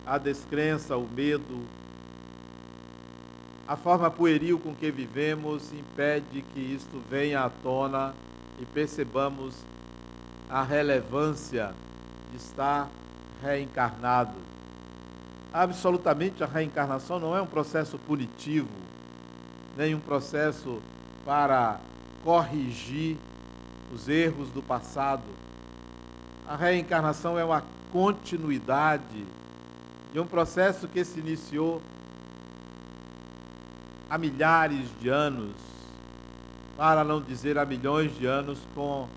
a 0.06 0.18
descrença, 0.18 0.96
o 0.96 1.06
medo, 1.06 1.68
a 3.74 3.75
forma 3.75 4.12
pueril 4.12 4.60
com 4.60 4.75
que 4.75 4.92
vivemos 4.92 5.74
impede 5.74 6.46
que 6.53 6.60
isto 6.60 7.01
venha 7.10 7.42
à 7.44 7.50
tona 7.50 8.13
e 8.62 8.65
percebamos 8.68 9.56
a 10.48 10.62
relevância 10.62 11.74
de 12.30 12.38
estar 12.38 12.88
reencarnado. 13.42 14.38
Absolutamente 15.51 16.44
a 16.44 16.46
reencarnação 16.46 17.20
não 17.20 17.36
é 17.36 17.42
um 17.42 17.48
processo 17.48 17.98
punitivo, 17.98 18.70
nem 19.75 19.96
um 19.96 20.00
processo 20.00 20.80
para 21.25 21.80
corrigir 22.24 23.18
os 23.92 24.08
erros 24.08 24.50
do 24.50 24.62
passado. 24.62 25.25
A 26.48 26.56
reencarnação 26.56 27.39
é 27.39 27.44
uma 27.44 27.63
continuidade 27.92 29.25
de 30.13 30.20
um 30.20 30.27
processo 30.27 30.88
que 30.88 31.03
se 31.03 31.20
iniciou 31.20 31.82
há 34.13 34.17
milhares 34.20 34.86
de 35.01 35.10
anos, 35.10 35.55
para 36.77 37.03
não 37.03 37.20
dizer 37.20 37.58
há 37.58 37.65
milhões 37.65 38.15
de 38.15 38.27
anos, 38.27 38.60
com 38.75 39.08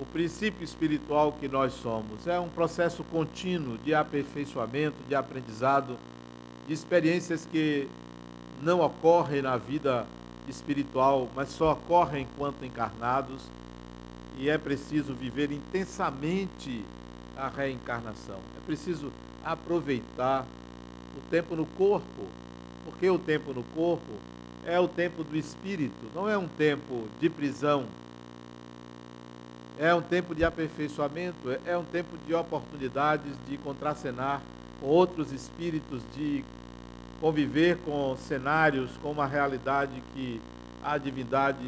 o 0.00 0.06
princípio 0.06 0.64
espiritual 0.64 1.32
que 1.32 1.46
nós 1.46 1.74
somos. 1.74 2.26
É 2.26 2.40
um 2.40 2.48
processo 2.48 3.04
contínuo 3.04 3.76
de 3.76 3.94
aperfeiçoamento, 3.94 4.96
de 5.06 5.14
aprendizado, 5.14 5.98
de 6.66 6.72
experiências 6.72 7.44
que 7.44 7.86
não 8.62 8.80
ocorrem 8.80 9.42
na 9.42 9.58
vida 9.58 10.06
espiritual, 10.48 11.28
mas 11.36 11.50
só 11.50 11.72
ocorre 11.72 12.20
enquanto 12.20 12.64
encarnados 12.64 13.42
e 14.38 14.48
é 14.48 14.56
preciso 14.56 15.12
viver 15.12 15.52
intensamente 15.52 16.82
a 17.36 17.48
reencarnação. 17.48 18.38
É 18.56 18.64
preciso 18.64 19.12
aproveitar 19.44 20.46
o 21.18 21.20
tempo 21.30 21.54
no 21.54 21.66
corpo, 21.66 22.28
porque 22.94 23.10
o 23.10 23.18
tempo 23.18 23.52
no 23.52 23.64
corpo 23.74 24.12
é 24.64 24.78
o 24.78 24.86
tempo 24.86 25.24
do 25.24 25.36
espírito, 25.36 26.06
não 26.14 26.28
é 26.28 26.38
um 26.38 26.46
tempo 26.46 27.08
de 27.20 27.28
prisão. 27.28 27.86
É 29.76 29.92
um 29.92 30.00
tempo 30.00 30.32
de 30.32 30.44
aperfeiçoamento, 30.44 31.50
é 31.66 31.76
um 31.76 31.82
tempo 31.82 32.16
de 32.24 32.32
oportunidades 32.32 33.32
de 33.48 33.58
contracenar 33.58 34.40
com 34.80 34.86
outros 34.86 35.32
espíritos, 35.32 36.02
de 36.14 36.44
conviver 37.20 37.78
com 37.78 38.16
cenários, 38.16 38.92
com 39.02 39.10
uma 39.10 39.26
realidade 39.26 40.00
que 40.14 40.40
a 40.82 40.96
divindade 40.96 41.58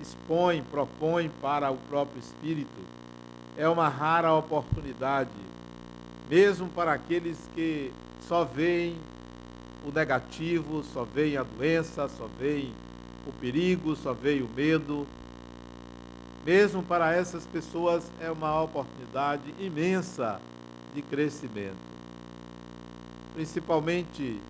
expõe, 0.00 0.60
propõe 0.62 1.30
para 1.40 1.70
o 1.70 1.76
próprio 1.88 2.18
espírito. 2.18 2.80
É 3.56 3.68
uma 3.68 3.88
rara 3.88 4.34
oportunidade, 4.34 5.30
mesmo 6.28 6.68
para 6.68 6.92
aqueles 6.92 7.38
que 7.54 7.92
só 8.26 8.42
veem 8.42 8.96
o 9.84 9.90
negativo, 9.92 10.82
só 10.84 11.04
veem 11.04 11.36
a 11.36 11.42
doença, 11.42 12.08
só 12.08 12.28
veem 12.38 12.72
o 13.26 13.32
perigo, 13.32 13.96
só 13.96 14.12
veem 14.12 14.42
o 14.42 14.48
medo. 14.48 15.06
Mesmo 16.44 16.82
para 16.82 17.12
essas 17.12 17.46
pessoas 17.46 18.10
é 18.20 18.30
uma 18.30 18.60
oportunidade 18.62 19.54
imensa 19.58 20.40
de 20.94 21.02
crescimento. 21.02 21.76
Principalmente 23.34 24.40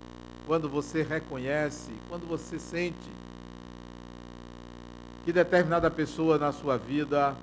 quando 0.47 0.69
você 0.69 1.03
reconhece, 1.03 1.91
quando 2.09 2.27
você 2.27 2.59
sente 2.59 3.11
que 5.25 5.33
determinada 5.33 5.91
pessoa 5.91 6.37
na 6.37 6.51
sua 6.51 6.77
vida 6.77 7.37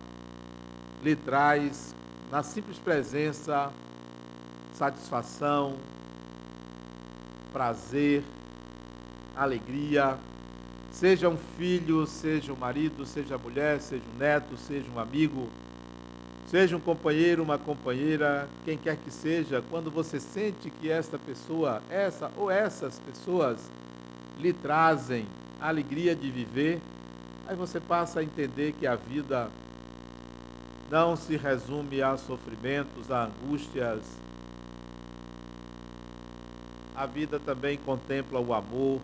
lhe 1.01 1.15
traz, 1.15 1.95
na 2.29 2.43
simples 2.43 2.77
presença, 2.77 3.71
satisfação, 4.73 5.75
prazer, 7.51 8.23
alegria, 9.35 10.17
seja 10.91 11.29
um 11.29 11.37
filho, 11.57 12.05
seja 12.05 12.51
um 12.51 12.55
marido, 12.55 13.05
seja 13.05 13.37
mulher, 13.37 13.79
seja 13.79 14.03
um 14.15 14.17
neto, 14.17 14.57
seja 14.57 14.85
um 14.93 14.99
amigo, 14.99 15.47
seja 16.47 16.75
um 16.75 16.79
companheiro, 16.79 17.43
uma 17.43 17.57
companheira, 17.57 18.47
quem 18.65 18.77
quer 18.77 18.97
que 18.97 19.11
seja, 19.11 19.63
quando 19.69 19.91
você 19.91 20.19
sente 20.19 20.69
que 20.69 20.89
esta 20.89 21.17
pessoa, 21.17 21.81
essa 21.89 22.31
ou 22.35 22.49
essas 22.49 22.99
pessoas 22.99 23.59
lhe 24.39 24.51
trazem 24.51 25.25
a 25.61 25.67
alegria 25.67 26.15
de 26.15 26.29
viver, 26.31 26.81
aí 27.47 27.55
você 27.55 27.79
passa 27.79 28.19
a 28.19 28.23
entender 28.23 28.73
que 28.79 28.87
a 28.87 28.95
vida 28.95 29.49
não 30.89 31.15
se 31.15 31.37
resume 31.37 32.01
a 32.01 32.17
sofrimentos, 32.17 33.11
a 33.11 33.25
angústias. 33.25 34.01
A 36.99 37.05
vida 37.05 37.39
também 37.39 37.77
contempla 37.77 38.41
o 38.41 38.53
amor, 38.53 38.99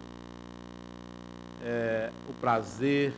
é, 1.64 2.12
o 2.28 2.34
prazer, 2.34 3.14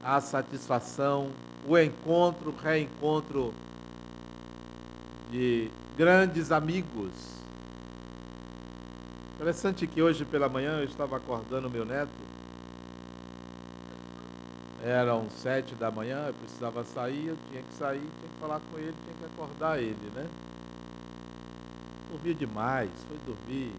a 0.00 0.20
satisfação, 0.20 1.32
o 1.66 1.76
encontro, 1.76 2.50
o 2.50 2.56
reencontro 2.56 3.52
de 5.32 5.68
grandes 5.96 6.52
amigos. 6.52 7.10
Interessante 9.34 9.88
que 9.88 10.00
hoje 10.00 10.24
pela 10.24 10.48
manhã 10.48 10.78
eu 10.78 10.84
estava 10.84 11.16
acordando 11.16 11.68
meu 11.68 11.84
neto. 11.84 12.12
Eram 14.84 15.28
sete 15.30 15.74
da 15.74 15.90
manhã, 15.90 16.28
eu 16.28 16.34
precisava 16.34 16.84
sair, 16.84 17.26
eu 17.26 17.38
tinha 17.50 17.64
que 17.64 17.74
sair, 17.74 17.98
tinha 17.98 18.30
que 18.32 18.40
falar 18.40 18.60
com 18.70 18.78
ele, 18.78 18.94
tinha 19.04 19.16
que 19.18 19.24
acordar 19.24 19.80
ele, 19.82 20.12
né? 20.14 20.28
Dormia 22.18 22.34
demais, 22.34 22.90
foi 23.06 23.16
dormir 23.24 23.72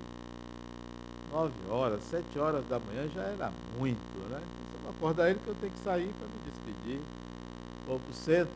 nove 1.30 1.54
horas, 1.70 2.02
sete 2.04 2.40
horas 2.40 2.66
da 2.70 2.80
manhã 2.80 3.08
já 3.14 3.22
era 3.22 3.52
muito, 3.78 4.00
né? 4.30 4.42
Eu 4.42 4.82
vou 4.82 4.92
acordar 4.92 5.30
ele 5.30 5.40
que 5.44 5.48
eu 5.50 5.56
tenho 5.56 5.74
que 5.74 5.80
sair 5.80 6.10
para 6.18 6.28
me 6.28 6.34
despedir 6.46 7.02
ou 7.88 8.00
para 8.00 8.12
o 8.12 8.14
centro. 8.14 8.54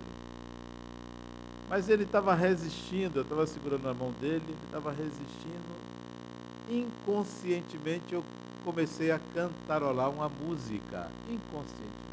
Mas 1.70 1.90
ele 1.90 2.04
estava 2.04 2.34
resistindo, 2.34 3.18
eu 3.18 3.24
estava 3.24 3.46
segurando 3.46 3.90
a 3.90 3.94
mão 3.94 4.14
dele, 4.22 4.44
ele 4.48 4.58
estava 4.66 4.90
resistindo. 4.92 5.76
Inconscientemente 6.70 8.14
eu 8.14 8.24
comecei 8.64 9.12
a 9.12 9.20
cantarolar 9.34 10.10
uma 10.10 10.30
música, 10.30 11.12
inconscientemente. 11.30 12.04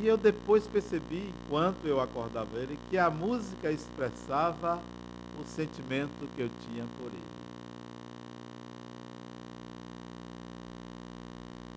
E 0.00 0.06
eu 0.06 0.16
depois 0.16 0.66
percebi, 0.66 1.34
enquanto 1.44 1.84
eu 1.84 2.00
acordava 2.00 2.56
ele, 2.56 2.78
que 2.88 2.96
a 2.96 3.10
música 3.10 3.70
expressava 3.70 4.80
sentimento 5.48 6.28
que 6.36 6.42
eu 6.42 6.50
tinha 6.66 6.84
por 6.98 7.06
ele. 7.06 7.22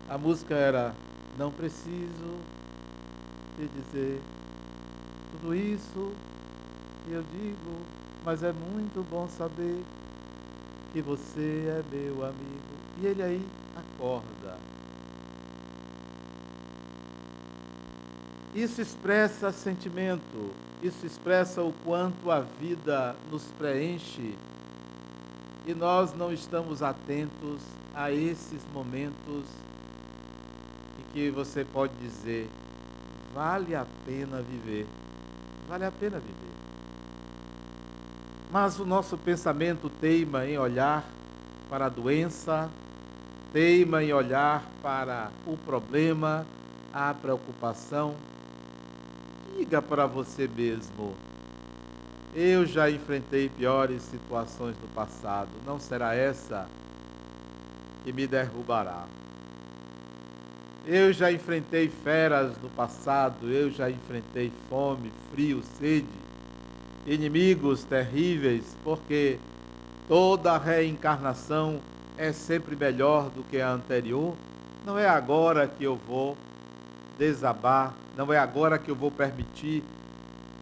A 0.08 0.18
música 0.18 0.54
era 0.54 0.94
Não 1.38 1.50
preciso 1.50 2.38
te 3.56 3.66
dizer 3.66 4.20
tudo 5.32 5.54
isso 5.54 6.12
que 7.04 7.12
eu 7.12 7.22
digo, 7.22 7.80
mas 8.24 8.42
é 8.42 8.52
muito 8.52 9.04
bom 9.10 9.26
saber 9.28 9.82
que 10.92 11.00
você 11.00 11.64
é 11.68 11.82
meu 11.90 12.24
amigo. 12.24 12.72
E 13.00 13.06
ele 13.06 13.22
aí 13.22 13.46
acorda. 13.74 14.71
Isso 18.54 18.82
expressa 18.82 19.50
sentimento, 19.50 20.50
isso 20.82 21.06
expressa 21.06 21.62
o 21.62 21.72
quanto 21.84 22.30
a 22.30 22.40
vida 22.40 23.16
nos 23.30 23.44
preenche 23.58 24.34
e 25.66 25.72
nós 25.72 26.12
não 26.14 26.32
estamos 26.32 26.82
atentos 26.82 27.60
a 27.94 28.10
esses 28.10 28.60
momentos 28.74 29.44
em 30.98 31.12
que 31.12 31.30
você 31.30 31.64
pode 31.64 31.94
dizer: 31.94 32.48
vale 33.34 33.74
a 33.74 33.86
pena 34.04 34.42
viver. 34.42 34.86
Vale 35.68 35.84
a 35.84 35.92
pena 35.92 36.18
viver. 36.18 36.52
Mas 38.50 38.78
o 38.78 38.84
nosso 38.84 39.16
pensamento 39.16 39.88
teima 39.88 40.44
em 40.44 40.58
olhar 40.58 41.08
para 41.70 41.86
a 41.86 41.88
doença, 41.88 42.68
teima 43.52 44.02
em 44.02 44.12
olhar 44.12 44.62
para 44.82 45.30
o 45.46 45.56
problema, 45.56 46.44
a 46.92 47.14
preocupação. 47.14 48.14
Diga 49.72 49.80
para 49.80 50.06
você 50.06 50.46
mesmo: 50.54 51.14
eu 52.34 52.66
já 52.66 52.90
enfrentei 52.90 53.48
piores 53.48 54.02
situações 54.02 54.76
no 54.82 54.88
passado, 54.88 55.48
não 55.64 55.80
será 55.80 56.14
essa 56.14 56.68
que 58.04 58.12
me 58.12 58.26
derrubará. 58.26 59.06
Eu 60.86 61.10
já 61.10 61.32
enfrentei 61.32 61.88
feras 61.88 62.52
no 62.62 62.68
passado, 62.68 63.50
eu 63.50 63.70
já 63.70 63.90
enfrentei 63.90 64.52
fome, 64.68 65.10
frio, 65.32 65.62
sede, 65.78 66.06
inimigos 67.06 67.82
terríveis, 67.82 68.76
porque 68.84 69.38
toda 70.06 70.58
reencarnação 70.58 71.80
é 72.18 72.30
sempre 72.30 72.76
melhor 72.76 73.30
do 73.30 73.42
que 73.44 73.58
a 73.58 73.70
anterior. 73.70 74.34
Não 74.84 74.98
é 74.98 75.08
agora 75.08 75.66
que 75.66 75.82
eu 75.82 75.96
vou 76.06 76.36
desabar, 77.18 77.94
não 78.16 78.32
é 78.32 78.38
agora 78.38 78.78
que 78.78 78.90
eu 78.90 78.94
vou 78.94 79.10
permitir 79.10 79.82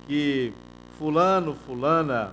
que 0.06 0.52
fulano, 0.98 1.54
fulana 1.66 2.32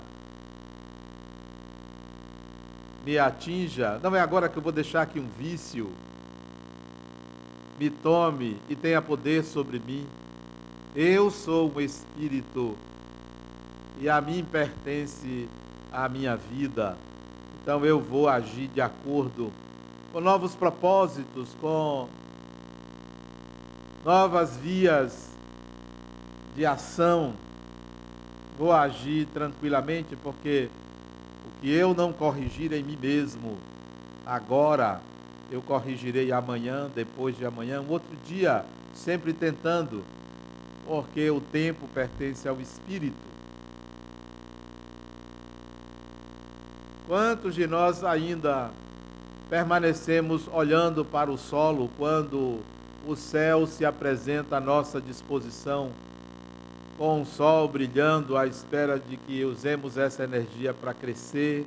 me 3.04 3.18
atinja, 3.18 3.98
não 4.02 4.14
é 4.14 4.20
agora 4.20 4.48
que 4.48 4.56
eu 4.56 4.62
vou 4.62 4.72
deixar 4.72 5.06
que 5.06 5.18
um 5.18 5.28
vício 5.38 5.90
me 7.78 7.88
tome 7.88 8.56
e 8.68 8.74
tenha 8.74 9.00
poder 9.00 9.44
sobre 9.44 9.78
mim. 9.78 10.06
Eu 10.94 11.30
sou 11.30 11.72
um 11.74 11.80
espírito 11.80 12.76
e 14.00 14.08
a 14.08 14.20
mim 14.20 14.44
pertence 14.44 15.48
a 15.92 16.08
minha 16.08 16.36
vida. 16.36 16.96
Então 17.62 17.84
eu 17.84 18.00
vou 18.00 18.28
agir 18.28 18.68
de 18.68 18.80
acordo 18.80 19.52
com 20.12 20.20
novos 20.20 20.54
propósitos, 20.54 21.56
com 21.60 22.08
novas 24.08 24.56
vias 24.56 25.28
de 26.56 26.64
ação. 26.64 27.34
Vou 28.58 28.72
agir 28.72 29.26
tranquilamente 29.34 30.16
porque 30.16 30.70
o 31.46 31.60
que 31.60 31.70
eu 31.70 31.92
não 31.92 32.10
corrigir 32.10 32.72
em 32.72 32.82
mim 32.82 32.96
mesmo 32.98 33.58
agora 34.24 35.02
eu 35.50 35.60
corrigirei 35.60 36.32
amanhã, 36.32 36.90
depois 36.94 37.36
de 37.36 37.44
amanhã, 37.44 37.82
um 37.82 37.90
outro 37.90 38.16
dia, 38.26 38.64
sempre 38.94 39.34
tentando, 39.34 40.02
porque 40.86 41.28
o 41.30 41.42
tempo 41.42 41.86
pertence 41.88 42.48
ao 42.48 42.58
Espírito. 42.62 43.28
Quantos 47.06 47.54
de 47.54 47.66
nós 47.66 48.02
ainda 48.02 48.70
permanecemos 49.50 50.48
olhando 50.50 51.04
para 51.04 51.30
o 51.30 51.36
solo 51.36 51.90
quando 51.98 52.62
o 53.06 53.16
céu 53.16 53.66
se 53.66 53.84
apresenta 53.84 54.56
à 54.56 54.60
nossa 54.60 55.00
disposição, 55.00 55.90
com 56.96 57.22
o 57.22 57.26
sol 57.26 57.68
brilhando 57.68 58.36
à 58.36 58.46
espera 58.46 58.98
de 58.98 59.16
que 59.16 59.44
usemos 59.44 59.96
essa 59.96 60.24
energia 60.24 60.74
para 60.74 60.92
crescer, 60.92 61.64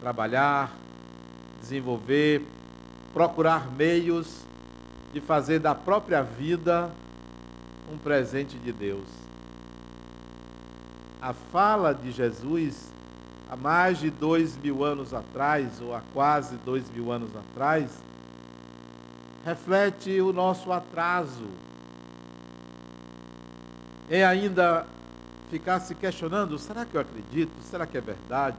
trabalhar, 0.00 0.72
desenvolver, 1.60 2.46
procurar 3.12 3.70
meios 3.72 4.42
de 5.12 5.20
fazer 5.20 5.58
da 5.58 5.74
própria 5.74 6.22
vida 6.22 6.90
um 7.92 7.98
presente 7.98 8.56
de 8.56 8.72
Deus. 8.72 9.06
A 11.20 11.32
fala 11.32 11.92
de 11.92 12.10
Jesus, 12.10 12.90
há 13.50 13.56
mais 13.56 13.98
de 13.98 14.10
dois 14.10 14.56
mil 14.56 14.84
anos 14.84 15.12
atrás, 15.12 15.80
ou 15.80 15.94
há 15.94 16.02
quase 16.12 16.56
dois 16.64 16.88
mil 16.90 17.12
anos 17.12 17.30
atrás, 17.36 17.90
reflete 19.44 20.20
o 20.20 20.32
nosso 20.32 20.72
atraso 20.72 21.46
em 24.10 24.22
ainda 24.22 24.86
ficar 25.50 25.80
se 25.80 25.94
questionando: 25.94 26.58
será 26.58 26.84
que 26.84 26.96
eu 26.96 27.00
acredito? 27.00 27.52
Será 27.62 27.86
que 27.86 27.96
é 27.96 28.00
verdade? 28.00 28.58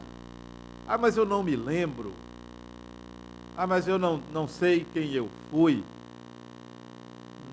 Ah, 0.87 0.97
mas 0.97 1.15
eu 1.15 1.25
não 1.25 1.43
me 1.43 1.55
lembro. 1.55 2.11
Ah, 3.55 3.67
mas 3.67 3.87
eu 3.87 3.99
não, 3.99 4.21
não 4.33 4.47
sei 4.47 4.85
quem 4.93 5.13
eu 5.13 5.29
fui. 5.51 5.83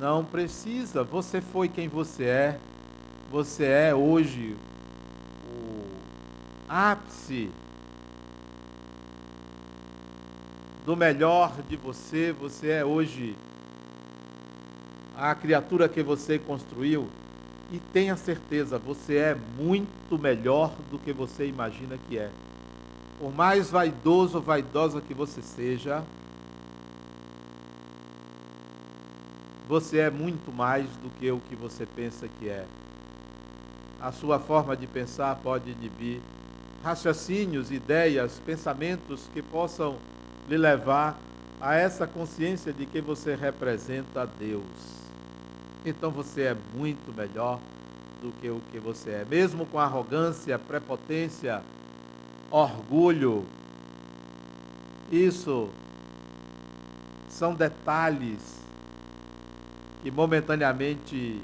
Não 0.01 0.25
precisa, 0.25 1.05
você 1.05 1.43
foi 1.43 1.69
quem 1.69 1.89
você 1.89 2.25
é. 2.25 2.61
Você 3.31 3.65
é 3.65 3.95
hoje 3.95 4.57
o 5.47 5.85
ápice 6.69 7.51
do 10.91 10.97
melhor 10.97 11.55
de 11.69 11.77
você. 11.77 12.33
Você 12.41 12.69
é 12.69 12.85
hoje 12.85 13.37
a 15.17 15.33
criatura 15.37 15.89
que 15.89 16.03
você 16.03 16.37
construiu. 16.37 17.09
E 17.71 17.79
tenha 17.93 18.17
certeza, 18.17 18.77
você 18.77 19.15
é 19.15 19.37
muito 19.57 20.19
melhor 20.19 20.75
do 20.91 20.99
que 20.99 21.13
você 21.13 21.47
imagina 21.47 21.97
que 22.09 22.19
é. 22.19 22.29
Por 23.21 23.33
mais 23.33 23.71
vaidoso 23.71 24.39
ou 24.39 24.43
vaidosa 24.43 25.01
que 25.01 25.15
você 25.15 25.41
seja, 25.41 26.03
Você 29.69 29.99
é 29.99 30.11
muito 30.11 30.51
mais 30.51 30.85
do 30.97 31.09
que 31.11 31.31
o 31.31 31.39
que 31.49 31.55
você 31.55 31.87
pensa 31.87 32.27
que 32.27 32.49
é. 32.49 32.67
A 34.01 34.11
sua 34.11 34.41
forma 34.41 34.77
de 34.77 34.85
pensar 34.89 35.37
pode 35.37 35.71
inibir 35.71 36.21
raciocínios, 36.83 37.71
ideias, 37.71 38.43
pensamentos 38.45 39.31
que 39.33 39.41
possam 39.41 39.97
lhe 40.51 40.59
levar 40.59 41.17
a 41.61 41.77
essa 41.77 42.09
consciência 42.09 42.73
de 42.73 42.85
que 42.85 43.01
você 43.01 43.37
representa 43.37 44.27
Deus. 44.27 44.65
Então 45.87 46.11
você 46.11 46.43
é 46.43 46.57
muito 46.75 47.17
melhor 47.17 47.61
do 48.21 48.33
que 48.33 48.51
o 48.51 48.61
que 48.73 48.81
você 48.81 49.11
é, 49.11 49.27
mesmo 49.31 49.65
com 49.65 49.79
arrogância, 49.79 50.59
prepotência, 50.59 51.63
orgulho. 52.51 53.47
Isso 55.13 55.69
são 57.29 57.55
detalhes 57.55 58.61
que 60.03 60.11
momentaneamente 60.11 61.41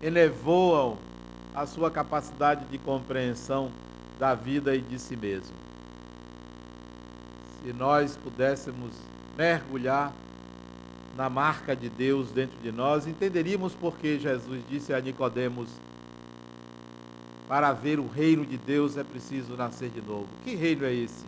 elevoam 0.00 0.96
a 1.52 1.66
sua 1.66 1.90
capacidade 1.90 2.66
de 2.66 2.78
compreensão 2.78 3.68
da 4.16 4.32
vida 4.36 4.76
e 4.76 4.80
de 4.80 4.96
si 4.96 5.16
mesmo. 5.16 5.67
Se 7.62 7.72
nós 7.72 8.16
pudéssemos 8.16 8.92
mergulhar 9.36 10.12
na 11.16 11.28
marca 11.28 11.74
de 11.74 11.88
Deus 11.88 12.30
dentro 12.30 12.56
de 12.60 12.70
nós, 12.70 13.06
entenderíamos 13.06 13.74
por 13.74 13.96
que 13.96 14.18
Jesus 14.18 14.62
disse 14.68 14.94
a 14.94 15.00
Nicodemos: 15.00 15.68
para 17.48 17.72
ver 17.72 17.98
o 17.98 18.06
reino 18.06 18.44
de 18.44 18.58
Deus 18.58 18.96
é 18.96 19.02
preciso 19.02 19.56
nascer 19.56 19.88
de 19.88 20.02
novo. 20.02 20.28
Que 20.44 20.54
reino 20.54 20.84
é 20.84 20.92
esse? 20.92 21.24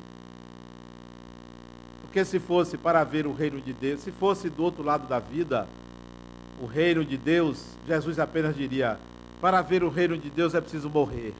Porque 2.02 2.24
se 2.24 2.38
fosse 2.38 2.76
para 2.76 3.02
ver 3.04 3.26
o 3.26 3.32
reino 3.32 3.60
de 3.60 3.72
Deus, 3.72 4.00
se 4.00 4.12
fosse 4.12 4.50
do 4.50 4.62
outro 4.62 4.82
lado 4.82 5.08
da 5.08 5.18
vida, 5.18 5.66
o 6.60 6.66
reino 6.66 7.04
de 7.04 7.16
Deus, 7.16 7.64
Jesus 7.86 8.18
apenas 8.18 8.54
diria: 8.54 8.98
para 9.40 9.62
ver 9.62 9.82
o 9.82 9.88
reino 9.88 10.18
de 10.18 10.28
Deus 10.28 10.54
é 10.54 10.60
preciso 10.60 10.90
morrer. 10.90 11.34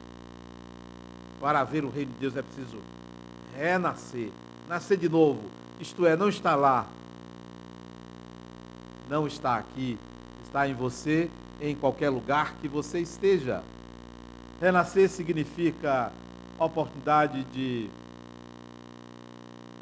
Para 1.39 1.63
ver 1.63 1.85
o 1.85 1.89
reino 1.89 2.11
de 2.13 2.19
Deus 2.19 2.35
é 2.35 2.41
preciso 2.41 2.77
renascer, 3.55 4.29
nascer 4.71 4.95
de 4.95 5.09
novo. 5.09 5.41
Isto 5.81 6.05
é, 6.05 6.15
não 6.15 6.29
está 6.29 6.55
lá, 6.55 6.87
não 9.09 9.27
está 9.27 9.57
aqui, 9.57 9.99
está 10.45 10.65
em 10.65 10.73
você, 10.73 11.29
em 11.59 11.75
qualquer 11.75 12.09
lugar 12.09 12.55
que 12.61 12.69
você 12.69 13.01
esteja. 13.01 13.65
Renascer 14.61 15.09
significa 15.09 16.13
oportunidade 16.57 17.43
de 17.51 17.89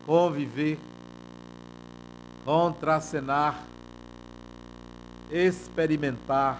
conviver, 0.07 0.79
contracenar 2.43 3.63
experimentar, 5.31 6.59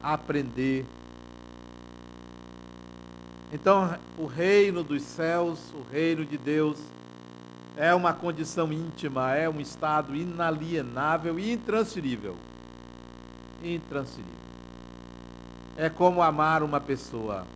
aprender. 0.00 0.86
Então, 3.52 3.98
o 4.16 4.26
reino 4.26 4.84
dos 4.84 5.02
céus, 5.02 5.58
o 5.74 5.84
reino 5.92 6.24
de 6.24 6.38
Deus, 6.38 6.78
é 7.80 7.94
uma 7.94 8.12
condição 8.12 8.70
íntima, 8.70 9.34
é 9.34 9.48
um 9.48 9.58
estado 9.58 10.14
inalienável 10.14 11.38
e 11.38 11.50
intransferível. 11.50 12.36
Intransferível. 13.64 14.34
É 15.78 15.88
como 15.88 16.20
amar 16.20 16.62
uma 16.62 16.78
pessoa. 16.78 17.46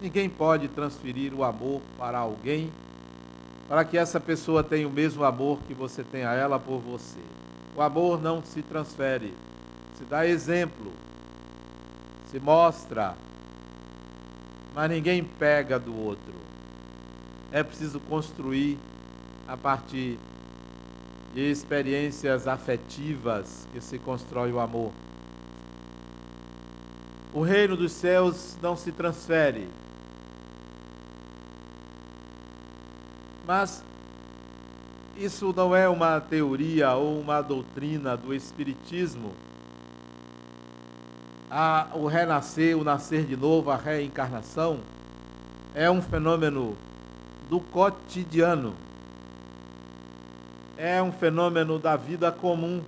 Ninguém 0.00 0.30
pode 0.30 0.68
transferir 0.68 1.34
o 1.34 1.42
amor 1.42 1.82
para 1.98 2.16
alguém 2.16 2.70
para 3.68 3.84
que 3.84 3.98
essa 3.98 4.20
pessoa 4.20 4.62
tenha 4.62 4.86
o 4.86 4.92
mesmo 4.92 5.24
amor 5.24 5.58
que 5.66 5.74
você 5.74 6.04
tem 6.04 6.22
a 6.22 6.32
ela 6.32 6.60
por 6.60 6.78
você. 6.78 7.18
O 7.74 7.82
amor 7.82 8.22
não 8.22 8.44
se 8.44 8.62
transfere, 8.62 9.34
se 9.98 10.04
dá 10.04 10.24
exemplo, 10.24 10.92
se 12.30 12.38
mostra, 12.38 13.16
mas 14.72 14.88
ninguém 14.88 15.24
pega 15.24 15.76
do 15.76 15.92
outro. 15.98 16.34
É 17.50 17.64
preciso 17.64 17.98
construir 17.98 18.78
a 19.46 19.56
partir 19.56 20.18
de 21.34 21.50
experiências 21.50 22.48
afetivas 22.48 23.66
que 23.72 23.80
se 23.80 23.98
constrói 23.98 24.52
o 24.52 24.60
amor. 24.60 24.92
O 27.32 27.42
reino 27.42 27.76
dos 27.76 27.92
céus 27.92 28.56
não 28.62 28.76
se 28.76 28.92
transfere. 28.92 29.68
Mas 33.46 33.84
isso 35.16 35.52
não 35.54 35.74
é 35.74 35.88
uma 35.88 36.20
teoria 36.20 36.92
ou 36.94 37.20
uma 37.20 37.42
doutrina 37.42 38.16
do 38.16 38.34
Espiritismo 38.34 39.32
a, 41.50 41.88
o 41.94 42.06
renascer, 42.06 42.76
o 42.76 42.84
nascer 42.84 43.24
de 43.24 43.36
novo, 43.36 43.70
a 43.70 43.76
reencarnação, 43.76 44.78
é 45.74 45.90
um 45.90 46.02
fenômeno 46.02 46.76
do 47.48 47.60
cotidiano. 47.60 48.74
É 50.76 51.02
um 51.02 51.10
fenômeno 51.10 51.78
da 51.78 51.96
vida 51.96 52.30
comum. 52.30 52.82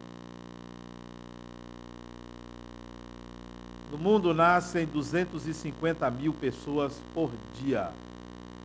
No 3.91 3.97
mundo 3.97 4.35
nascem 4.35 4.87
250 4.87 6.11
mil 6.11 6.35
pessoas 6.35 7.01
por 7.15 7.31
dia, 7.59 7.91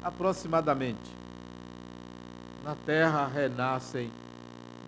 aproximadamente. 0.03 1.11
Na 2.63 2.75
Terra 2.75 3.25
renascem 3.27 4.11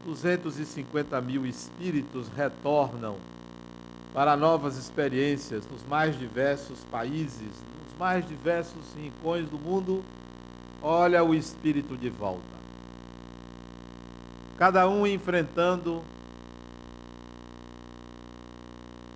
250 0.05 1.19
mil 1.21 1.45
espíritos 1.45 2.27
retornam 2.35 3.17
para 4.13 4.37
novas 4.37 4.77
experiências 4.77 5.67
nos 5.69 5.85
mais 5.87 6.17
diversos 6.17 6.79
países, 6.91 7.41
nos 7.41 7.97
mais 7.99 8.25
diversos 8.27 8.81
rincões 8.95 9.49
do 9.49 9.57
mundo, 9.57 10.03
olha 10.81 11.23
o 11.23 11.33
espírito 11.33 11.97
de 11.97 12.09
volta. 12.09 12.54
Cada 14.57 14.87
um 14.87 15.05
enfrentando 15.05 16.01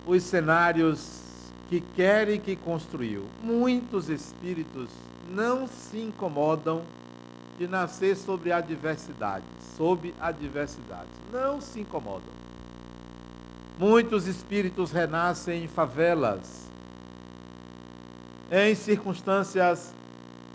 os 0.05 0.23
cenários 0.23 1.19
que 1.69 1.79
quer 1.79 2.29
e 2.29 2.39
que 2.39 2.55
construiu. 2.55 3.25
Muitos 3.41 4.09
espíritos 4.09 4.89
não 5.29 5.67
se 5.67 5.99
incomodam 5.99 6.81
de 7.57 7.67
nascer 7.67 8.15
sobre 8.15 8.51
adversidades, 8.51 9.47
sob 9.77 10.13
adversidades. 10.19 11.11
Não 11.31 11.61
se 11.61 11.81
incomodam. 11.81 12.39
Muitos 13.77 14.27
espíritos 14.27 14.91
renascem 14.91 15.63
em 15.63 15.67
favelas, 15.67 16.67
em 18.51 18.75
circunstâncias 18.75 19.93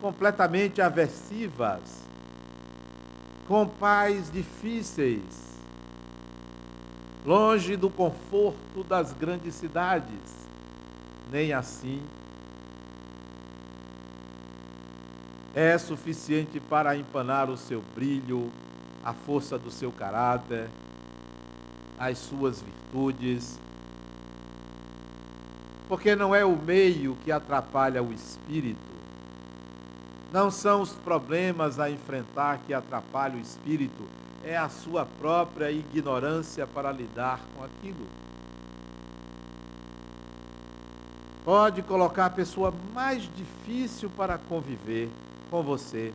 completamente 0.01 0.83
aversivas. 0.83 2.04
Com 3.47 3.67
pais 3.67 4.31
difíceis, 4.31 5.23
longe 7.25 7.77
do 7.77 7.91
conforto 7.91 8.83
das 8.89 9.13
grandes 9.13 9.55
cidades. 9.55 10.45
Nem 11.31 11.53
assim 11.53 12.03
é 15.55 15.79
suficiente 15.79 16.59
para 16.59 16.97
empanar 16.97 17.49
o 17.49 17.57
seu 17.57 17.83
brilho, 17.95 18.51
a 19.05 19.13
força 19.13 19.57
do 19.57 19.71
seu 19.71 19.93
caráter, 19.93 20.69
as 21.97 22.19
suas 22.19 22.61
virtudes. 22.61 23.59
Porque 25.89 26.17
não 26.17 26.35
é 26.35 26.45
o 26.45 26.57
meio 26.57 27.17
que 27.25 27.31
atrapalha 27.31 28.03
o 28.03 28.13
espírito, 28.13 28.84
não 30.35 30.51
são 30.51 30.83
os 30.83 30.91
problemas 30.91 31.79
a 31.79 31.89
enfrentar 31.89 32.59
que 32.67 32.75
atrapalham 32.75 33.39
o 33.39 33.41
espírito, 33.41 34.03
é 34.43 34.57
a 34.57 34.69
sua 34.69 35.07
própria 35.07 35.71
ignorância 35.71 36.67
para 36.67 36.91
lidar 36.91 37.39
com 37.55 37.63
aquilo. 37.63 38.05
Pode 41.45 41.83
colocar 41.83 42.27
a 42.27 42.31
pessoa 42.31 42.75
mais 42.93 43.23
difícil 43.37 44.11
para 44.17 44.37
conviver 44.37 45.09
com 45.53 45.63
você. 45.63 46.13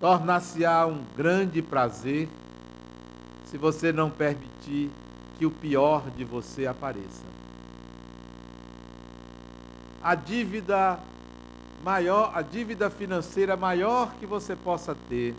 Tornar-se-á 0.00 0.86
um 0.86 1.04
grande 1.14 1.60
prazer 1.60 2.26
se 3.44 3.58
você 3.58 3.92
não 3.92 4.08
permitir 4.08 4.90
que 5.38 5.44
o 5.44 5.50
pior 5.50 6.08
de 6.16 6.24
você 6.24 6.66
apareça. 6.66 7.22
A 10.02 10.14
dívida 10.14 10.98
maior, 11.82 12.32
a 12.34 12.42
dívida 12.42 12.90
financeira 12.90 13.56
maior 13.56 14.12
que 14.18 14.26
você 14.26 14.54
possa 14.54 14.94
ter, 15.08 15.34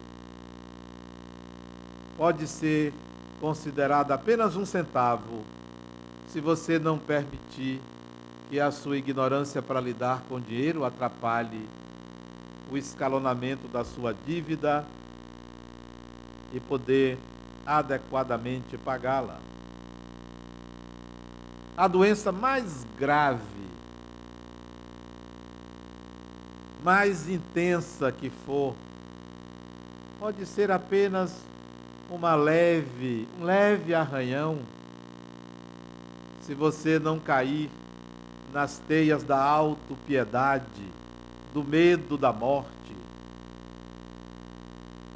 pode 2.17 2.47
ser 2.47 2.93
considerada 3.39 4.13
apenas 4.13 4.55
um 4.55 4.65
centavo, 4.65 5.43
se 6.27 6.39
você 6.39 6.79
não 6.79 6.97
permitir 6.97 7.81
que 8.49 8.59
a 8.59 8.71
sua 8.71 8.97
ignorância 8.97 9.61
para 9.61 9.79
lidar 9.79 10.23
com 10.27 10.39
dinheiro 10.39 10.83
atrapalhe 10.83 11.67
o 12.71 12.77
escalonamento 12.77 13.67
da 13.67 13.83
sua 13.83 14.13
dívida 14.13 14.85
e 16.53 16.59
poder 16.59 17.17
adequadamente 17.65 18.77
pagá-la. 18.77 19.39
A 21.75 21.87
doença 21.87 22.31
mais 22.31 22.85
grave 22.97 23.60
mais 26.83 27.29
intensa 27.29 28.11
que 28.11 28.29
for, 28.29 28.75
pode 30.19 30.45
ser 30.45 30.71
apenas 30.71 31.35
uma 32.09 32.35
leve, 32.35 33.27
um 33.39 33.43
leve 33.43 33.93
arranhão, 33.93 34.59
se 36.41 36.53
você 36.53 36.99
não 36.99 37.19
cair 37.19 37.69
nas 38.51 38.77
teias 38.79 39.23
da 39.23 39.41
autopiedade, 39.41 40.65
do 41.53 41.63
medo 41.63 42.17
da 42.17 42.33
morte. 42.33 42.95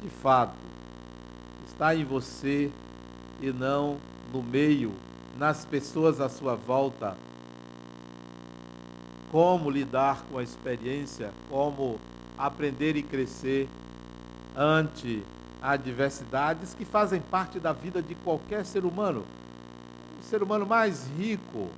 De 0.02 0.08
fato, 0.08 0.54
está 1.66 1.94
em 1.94 2.04
você 2.04 2.70
e 3.40 3.50
não 3.50 3.98
no 4.32 4.42
meio, 4.42 4.94
nas 5.36 5.64
pessoas 5.64 6.20
à 6.20 6.28
sua 6.28 6.54
volta, 6.54 7.16
como 9.30 9.70
lidar 9.70 10.24
com 10.30 10.38
a 10.38 10.42
experiência, 10.42 11.32
como 11.50 11.98
aprender 12.38 12.96
e 12.96 13.02
crescer 13.02 13.68
ante 14.56 15.22
adversidades 15.62 16.74
que 16.74 16.84
fazem 16.84 17.20
parte 17.20 17.58
da 17.58 17.72
vida 17.72 18.00
de 18.00 18.14
qualquer 18.14 18.64
ser 18.64 18.84
humano. 18.84 19.24
O 20.20 20.24
ser 20.24 20.42
humano 20.42 20.66
mais 20.66 21.08
rico, 21.18 21.68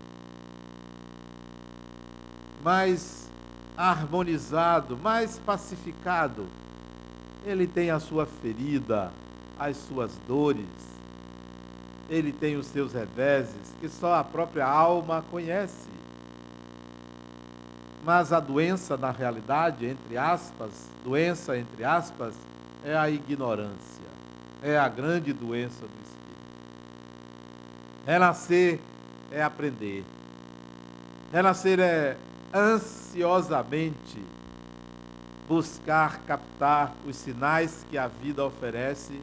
mais 2.63 3.29
harmonizado, 3.77 4.97
mais 4.97 5.39
pacificado, 5.39 6.47
ele 7.47 7.67
tem 7.67 7.91
a 7.91 8.01
sua 8.01 8.27
ferida, 8.27 9.13
as 9.59 9.77
suas 9.77 10.13
dores, 10.27 10.67
ele 12.11 12.33
tem 12.33 12.57
os 12.57 12.67
seus 12.67 12.93
reveses 12.93 13.75
que 13.81 13.89
só 13.89 14.15
a 14.15 14.25
própria 14.25 14.67
alma 14.67 15.25
conhece. 15.31 15.98
Mas 18.09 18.33
a 18.33 18.41
doença, 18.41 18.97
na 18.97 19.11
realidade, 19.11 19.85
entre 19.85 20.17
aspas, 20.17 20.89
doença 21.05 21.59
entre 21.59 21.85
aspas, 21.85 22.35
é 22.83 22.97
a 22.97 23.11
ignorância. 23.11 24.09
É 24.63 24.79
a 24.79 24.89
grande 24.89 25.31
doença 25.31 25.83
do 25.83 25.93
espírito. 26.03 26.41
Renascer 28.07 28.81
é 29.31 29.43
aprender. 29.43 30.07
Renascer 31.31 31.81
é 31.81 32.17
ansiosamente 32.55 34.23
buscar 35.47 36.21
captar 36.21 36.95
os 37.07 37.15
sinais 37.15 37.85
que 37.91 37.99
a 37.99 38.09
vida 38.09 38.43
oferece 38.43 39.21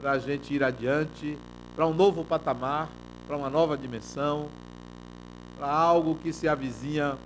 para 0.00 0.12
a 0.12 0.18
gente 0.18 0.54
ir 0.54 0.64
adiante, 0.64 1.36
para 1.74 1.86
um 1.86 1.92
novo 1.92 2.24
patamar, 2.24 2.88
para 3.26 3.36
uma 3.36 3.50
nova 3.50 3.76
dimensão, 3.76 4.48
para 5.58 5.70
algo 5.70 6.14
que 6.14 6.32
se 6.32 6.48
avizinha 6.48 7.18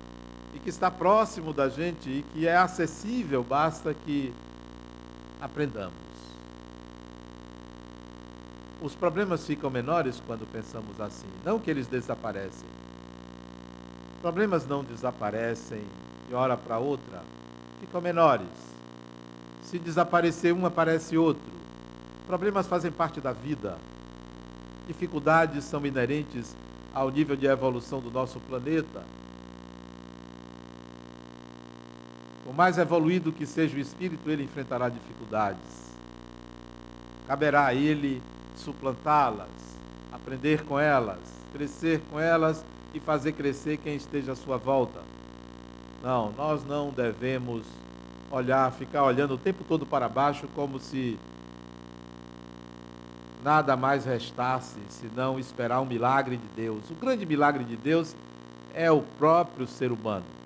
que 0.62 0.68
está 0.68 0.90
próximo 0.90 1.52
da 1.52 1.68
gente 1.68 2.08
e 2.08 2.24
que 2.32 2.46
é 2.46 2.56
acessível, 2.56 3.42
basta 3.42 3.94
que 3.94 4.32
aprendamos. 5.40 5.94
Os 8.82 8.94
problemas 8.94 9.46
ficam 9.46 9.70
menores 9.70 10.22
quando 10.26 10.50
pensamos 10.50 11.00
assim, 11.00 11.28
não 11.44 11.58
que 11.58 11.70
eles 11.70 11.86
desaparecem. 11.86 12.68
Problemas 14.20 14.66
não 14.66 14.84
desaparecem 14.84 15.82
de 16.28 16.34
hora 16.34 16.56
para 16.56 16.78
outra, 16.78 17.22
ficam 17.80 18.00
menores. 18.00 18.48
Se 19.62 19.78
desaparecer 19.78 20.52
um, 20.52 20.66
aparece 20.66 21.16
outro. 21.16 21.52
Problemas 22.26 22.66
fazem 22.66 22.90
parte 22.90 23.20
da 23.20 23.32
vida. 23.32 23.78
Dificuldades 24.86 25.64
são 25.64 25.84
inerentes 25.86 26.56
ao 26.92 27.08
nível 27.08 27.36
de 27.36 27.46
evolução 27.46 28.00
do 28.00 28.10
nosso 28.10 28.40
planeta 28.40 29.04
Por 32.49 32.49
mais 32.60 32.76
evoluído 32.76 33.32
que 33.32 33.46
seja 33.46 33.74
o 33.74 33.80
espírito, 33.80 34.28
ele 34.28 34.42
enfrentará 34.42 34.90
dificuldades. 34.90 35.94
Caberá 37.26 37.64
a 37.64 37.74
ele 37.74 38.22
suplantá-las, 38.54 39.48
aprender 40.12 40.62
com 40.64 40.78
elas, 40.78 41.20
crescer 41.54 42.02
com 42.10 42.20
elas 42.20 42.62
e 42.92 43.00
fazer 43.00 43.32
crescer 43.32 43.78
quem 43.78 43.96
esteja 43.96 44.32
à 44.32 44.36
sua 44.36 44.58
volta. 44.58 45.00
Não, 46.02 46.32
nós 46.36 46.62
não 46.62 46.90
devemos 46.90 47.64
olhar, 48.30 48.70
ficar 48.72 49.04
olhando 49.04 49.36
o 49.36 49.38
tempo 49.38 49.64
todo 49.66 49.86
para 49.86 50.06
baixo 50.06 50.46
como 50.54 50.78
se 50.78 51.18
nada 53.42 53.74
mais 53.74 54.04
restasse 54.04 54.76
senão 54.90 55.38
esperar 55.38 55.80
um 55.80 55.86
milagre 55.86 56.36
de 56.36 56.48
Deus. 56.54 56.90
O 56.90 56.94
grande 56.94 57.24
milagre 57.24 57.64
de 57.64 57.76
Deus 57.76 58.14
é 58.74 58.92
o 58.92 59.00
próprio 59.00 59.66
ser 59.66 59.90
humano. 59.90 60.39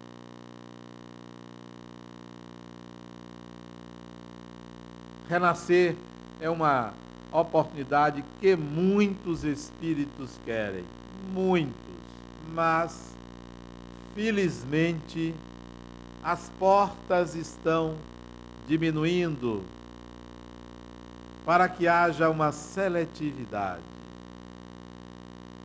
Renascer 5.34 5.96
é 6.40 6.48
uma 6.48 6.94
oportunidade 7.32 8.24
que 8.40 8.54
muitos 8.54 9.42
espíritos 9.42 10.38
querem, 10.44 10.84
muitos, 11.32 11.74
mas 12.52 13.12
felizmente 14.14 15.34
as 16.22 16.48
portas 16.50 17.34
estão 17.34 17.96
diminuindo 18.68 19.64
para 21.44 21.68
que 21.68 21.88
haja 21.88 22.30
uma 22.30 22.52
seletividade. 22.52 23.82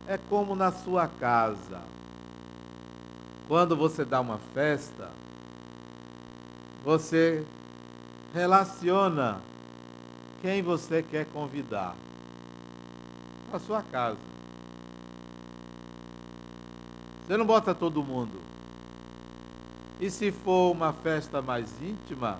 É 0.08 0.18
como 0.18 0.56
na 0.56 0.72
sua 0.72 1.06
casa. 1.06 1.80
Quando 3.46 3.76
você 3.76 4.04
dá 4.04 4.20
uma 4.20 4.40
festa, 4.52 5.10
você 6.84 7.46
relaciona 8.34 9.48
quem 10.40 10.62
você 10.62 11.02
quer 11.02 11.26
convidar 11.26 11.94
para 13.50 13.58
sua 13.58 13.82
casa. 13.82 14.18
Você 17.26 17.36
não 17.36 17.46
bota 17.46 17.74
todo 17.74 18.02
mundo. 18.02 18.40
E 20.00 20.10
se 20.10 20.32
for 20.32 20.72
uma 20.72 20.92
festa 20.92 21.42
mais 21.42 21.70
íntima, 21.82 22.38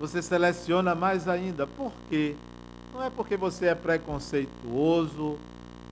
você 0.00 0.20
seleciona 0.20 0.94
mais 0.94 1.28
ainda. 1.28 1.66
Por 1.66 1.92
quê? 2.08 2.34
Não 2.92 3.02
é 3.02 3.10
porque 3.10 3.36
você 3.36 3.66
é 3.66 3.74
preconceituoso 3.74 5.38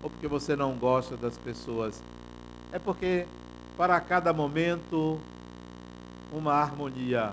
ou 0.02 0.10
porque 0.10 0.26
você 0.26 0.56
não 0.56 0.72
gosta 0.74 1.16
das 1.16 1.38
pessoas. 1.38 2.02
É 2.72 2.78
porque 2.78 3.26
para 3.76 4.00
cada 4.00 4.32
momento 4.32 5.20
uma 6.32 6.54
harmonia. 6.54 7.32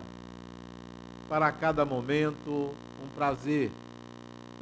Para 1.28 1.52
cada 1.52 1.86
momento 1.86 2.72
prazer. 3.20 3.70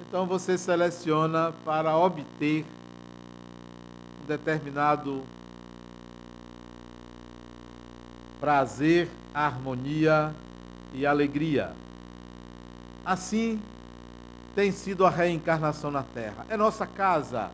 Então 0.02 0.26
você 0.26 0.58
seleciona 0.58 1.54
para 1.64 1.96
obter 1.96 2.66
um 4.20 4.26
determinado 4.26 5.22
prazer, 8.40 9.10
harmonia 9.32 10.34
e 10.92 11.06
alegria. 11.06 11.72
Assim 13.06 13.62
tem 14.56 14.72
sido 14.72 15.06
a 15.06 15.12
reencarnação 15.12 15.92
na 15.92 16.02
Terra. 16.02 16.44
É 16.50 16.58
nossa 16.58 16.88
casa. 16.88 17.52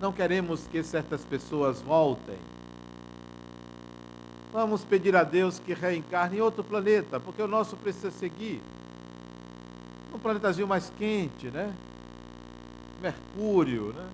Não 0.00 0.12
queremos 0.12 0.66
que 0.66 0.82
certas 0.82 1.24
pessoas 1.24 1.80
voltem. 1.80 2.38
Vamos 4.52 4.82
pedir 4.82 5.14
a 5.14 5.22
Deus 5.22 5.60
que 5.60 5.72
reencarne 5.72 6.38
em 6.38 6.40
outro 6.40 6.64
planeta, 6.64 7.20
porque 7.20 7.40
o 7.40 7.46
nosso 7.46 7.76
precisa 7.76 8.10
seguir. 8.10 8.60
Planetazinho 10.22 10.68
mais 10.68 10.90
quente, 10.96 11.48
né? 11.48 11.74
Mercúrio, 13.00 13.92
né? 13.92 14.08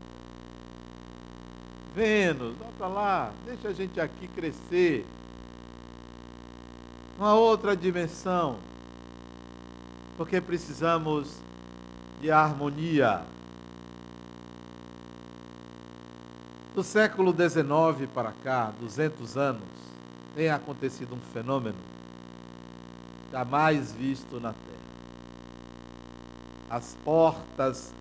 Vênus, 1.95 2.55
vá 2.57 2.67
para 2.79 2.89
lá, 2.89 3.33
deixa 3.45 3.69
a 3.69 3.73
gente 3.73 4.01
aqui 4.01 4.29
crescer. 4.29 5.07
Uma 7.19 7.35
outra 7.35 7.77
dimensão. 7.77 8.57
Porque 10.17 10.41
precisamos 10.41 11.37
de 12.21 12.31
harmonia. 12.31 13.23
Do 16.75 16.83
século 16.83 17.33
XIX 17.33 18.09
para 18.15 18.33
cá, 18.45 18.73
200 18.81 19.37
anos, 19.37 19.63
tem 20.35 20.49
acontecido 20.49 21.15
um 21.15 21.33
fenômeno 21.33 21.77
jamais 23.31 23.93
visto 23.93 24.41
na. 24.41 24.55
As 26.71 26.97
portas 27.05 27.93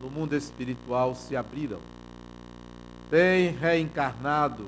do 0.00 0.10
mundo 0.10 0.34
espiritual 0.34 1.14
se 1.14 1.36
abriram. 1.36 1.78
Tem 3.10 3.50
reencarnado 3.50 4.66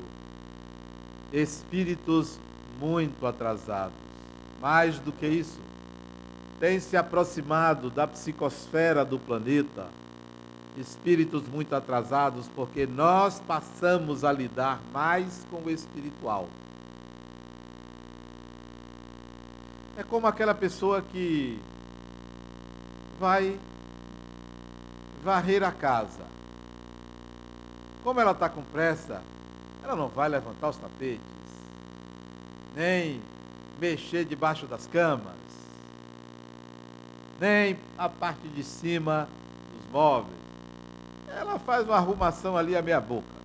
espíritos 1.33 2.39
muito 2.79 3.27
atrasados. 3.27 3.95
Mais 4.61 4.99
do 4.99 5.13
que 5.13 5.27
isso, 5.27 5.61
tem 6.59 6.79
se 6.81 6.97
aproximado 6.97 7.89
da 7.89 8.07
psicosfera 8.07 9.05
do 9.05 9.19
planeta 9.19 9.89
espíritos 10.77 11.49
muito 11.49 11.75
atrasados, 11.75 12.49
porque 12.55 12.87
nós 12.87 13.41
passamos 13.41 14.25
a 14.25 14.33
lidar 14.33 14.81
mais 14.93 15.47
com 15.51 15.63
o 15.63 15.71
espiritual. 15.71 16.49
É 19.97 20.03
como 20.03 20.27
aquela 20.27 20.55
pessoa 20.55 21.03
que 21.03 21.59
vai 23.21 23.61
varrer 25.23 25.63
a 25.63 25.71
casa. 25.71 26.25
Como 28.03 28.19
ela 28.19 28.31
está 28.31 28.49
com 28.49 28.63
pressa, 28.63 29.23
ela 29.85 29.95
não 29.95 30.09
vai 30.09 30.27
levantar 30.31 30.71
os 30.71 30.79
tapetes, 30.79 31.21
nem 32.75 33.21
mexer 33.79 34.25
debaixo 34.25 34.67
das 34.67 34.87
camas, 34.87 35.35
nem 37.39 37.79
a 37.99 38.09
parte 38.09 38.49
de 38.49 38.65
cima 38.65 39.29
dos 39.77 39.93
móveis. 39.93 40.41
Ela 41.29 41.59
faz 41.59 41.85
uma 41.85 41.97
arrumação 41.97 42.57
ali 42.57 42.75
a 42.75 42.81
meia 42.81 43.01
boca. 43.01 43.41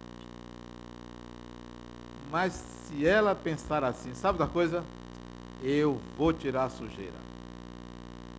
Mas 2.32 2.54
se 2.54 3.06
ela 3.06 3.36
pensar 3.36 3.84
assim, 3.84 4.14
sabe 4.14 4.40
da 4.40 4.48
coisa? 4.48 4.86
Eu 5.62 6.00
vou 6.18 6.32
tirar 6.32 6.66
a 6.66 6.70
sujeira. 6.70 7.26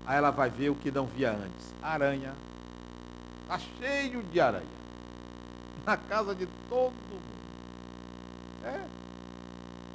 Aí 0.07 0.17
ela 0.17 0.31
vai 0.31 0.49
ver 0.49 0.71
o 0.71 0.75
que 0.77 0.91
não 0.91 1.05
via 1.05 1.33
antes. 1.33 1.75
Aranha. 1.83 2.33
Está 3.43 3.59
cheio 3.59 4.23
de 4.23 4.41
aranha. 4.41 4.65
Na 5.85 5.97
casa 5.97 6.35
de 6.35 6.47
todo 6.69 6.93
mundo. 7.11 7.37
É. 8.65 8.85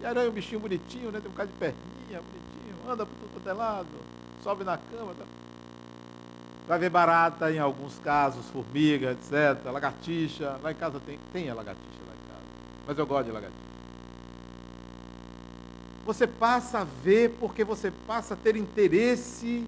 E 0.02 0.06
aranha 0.06 0.28
é 0.28 0.30
um 0.30 0.34
bichinho 0.34 0.60
bonitinho, 0.60 1.12
né? 1.12 1.20
Tem 1.20 1.30
um 1.30 1.32
bocado 1.32 1.50
de 1.52 1.58
perninha, 1.58 2.22
bonitinho. 2.22 2.92
Anda 2.92 3.06
por 3.06 3.30
quanto 3.30 3.50
é 3.50 3.54
lado. 3.54 3.88
Sobe 4.44 4.66
na 4.66 4.78
cama. 4.78 5.14
Tá? 5.14 5.26
Vai 6.68 6.80
ver 6.80 6.90
barata 6.90 7.52
em 7.52 7.60
alguns 7.60 7.98
casos, 8.00 8.46
formiga, 8.50 9.12
etc. 9.12 9.64
Lagartixa. 9.66 10.60
Lá 10.62 10.72
em 10.72 10.76
casa 10.76 11.00
tem, 11.00 11.18
tem 11.32 11.50
a 11.50 11.54
lagartixa 11.54 12.00
lá 12.08 12.14
em 12.14 12.28
casa. 12.28 12.46
Mas 12.88 12.98
eu 12.98 13.06
gosto 13.06 13.26
de 13.26 13.32
lagartixa. 13.32 13.72
Você 16.06 16.28
passa 16.28 16.80
a 16.80 16.84
ver 16.84 17.38
porque 17.40 17.64
você 17.64 17.92
passa 18.08 18.34
a 18.34 18.38
ter 18.38 18.56
interesse 18.56 19.66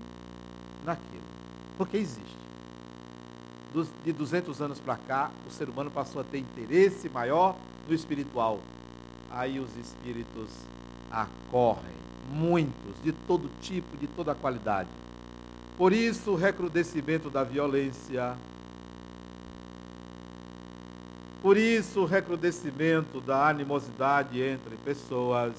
naquilo. 0.85 1.23
Porque 1.77 1.97
existe. 1.97 2.37
De 4.05 4.13
200 4.13 4.61
anos 4.61 4.79
para 4.79 4.95
cá, 4.97 5.31
o 5.47 5.51
ser 5.51 5.67
humano 5.67 5.89
passou 5.89 6.21
a 6.21 6.23
ter 6.23 6.37
interesse 6.37 7.09
maior 7.09 7.55
no 7.87 7.93
espiritual. 7.95 8.59
Aí 9.31 9.59
os 9.59 9.75
espíritos 9.77 10.49
acorrem, 11.09 11.95
muitos, 12.31 13.01
de 13.03 13.11
todo 13.11 13.49
tipo, 13.61 13.97
de 13.97 14.05
toda 14.05 14.35
qualidade. 14.35 14.89
Por 15.77 15.91
isso, 15.91 16.31
o 16.31 16.35
recrudescimento 16.35 17.31
da 17.31 17.43
violência. 17.43 18.35
Por 21.41 21.57
isso, 21.57 22.01
o 22.01 22.05
recrudescimento 22.05 23.19
da 23.19 23.49
animosidade 23.49 24.39
entre 24.39 24.75
pessoas. 24.77 25.53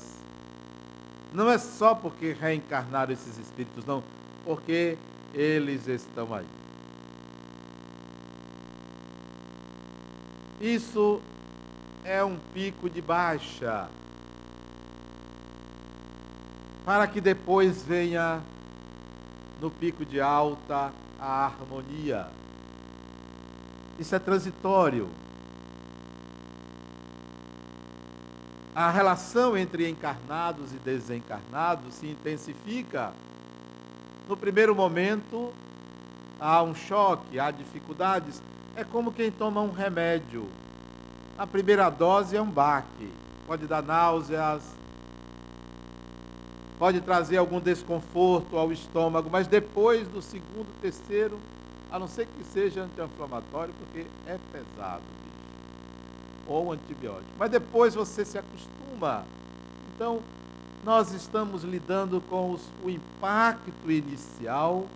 Não 1.33 1.51
é 1.51 1.59
só 1.59 1.97
porque 1.97 2.33
reencarnaram 2.33 3.13
esses 3.13 3.37
espíritos, 3.39 3.85
não, 3.85 4.05
porque 4.45 4.97
eles 5.35 5.89
estão 5.89 6.33
aí. 6.33 6.47
Isso 10.61 11.21
é 12.05 12.25
um 12.25 12.39
pico 12.55 12.89
de 12.89 13.03
baixa, 13.03 13.89
para 16.85 17.07
que 17.07 17.21
depois 17.21 17.83
venha 17.83 18.41
no 19.61 19.71
pico 19.71 20.05
de 20.05 20.21
alta 20.21 20.93
a 21.19 21.47
harmonia. 21.47 22.29
Isso 23.99 24.15
é 24.15 24.19
transitório. 24.19 25.09
A 28.75 28.91
relação 28.91 29.57
entre 29.57 29.89
encarnados 29.89 30.73
e 30.73 30.77
desencarnados 30.77 31.95
se 31.95 32.07
intensifica. 32.09 33.13
No 34.29 34.37
primeiro 34.37 34.75
momento, 34.75 35.53
há 36.41 36.63
um 36.63 36.75
choque, 36.75 37.39
há 37.39 37.51
dificuldades. 37.51 38.43
É 38.75 38.83
como 38.83 39.13
quem 39.13 39.31
toma 39.31 39.61
um 39.61 39.71
remédio. 39.71 40.49
A 41.37 41.47
primeira 41.47 41.91
dose 41.91 42.37
é 42.37 42.41
um 42.41 42.51
baque, 42.51 43.11
pode 43.47 43.67
dar 43.67 43.83
náuseas, 43.83 44.63
pode 46.79 47.01
trazer 47.01 47.37
algum 47.37 47.61
desconforto 47.61 48.57
ao 48.57 48.73
estômago, 48.73 49.29
mas 49.31 49.47
depois 49.47 50.07
do 50.09 50.23
segundo, 50.23 50.69
terceiro, 50.81 51.39
a 51.91 51.99
não 51.99 52.09
ser 52.09 52.27
que 52.27 52.45
seja 52.45 52.83
anti-inflamatório, 52.83 53.75
porque 53.79 54.07
é 54.27 54.39
pesado, 54.53 55.03
bicho, 55.23 56.47
ou 56.47 56.73
antibiótico. 56.73 57.31
Mas 57.39 57.51
depois 57.51 57.95
você 57.95 58.25
se 58.25 58.39
acostuma. 58.39 59.25
Então, 59.95 60.21
nós 60.85 61.13
estamos 61.13 61.65
lidando 61.65 62.21
com 62.29 62.51
os, 62.51 62.61
o 62.85 62.91
impacto 62.91 63.91
inicial 63.91 64.87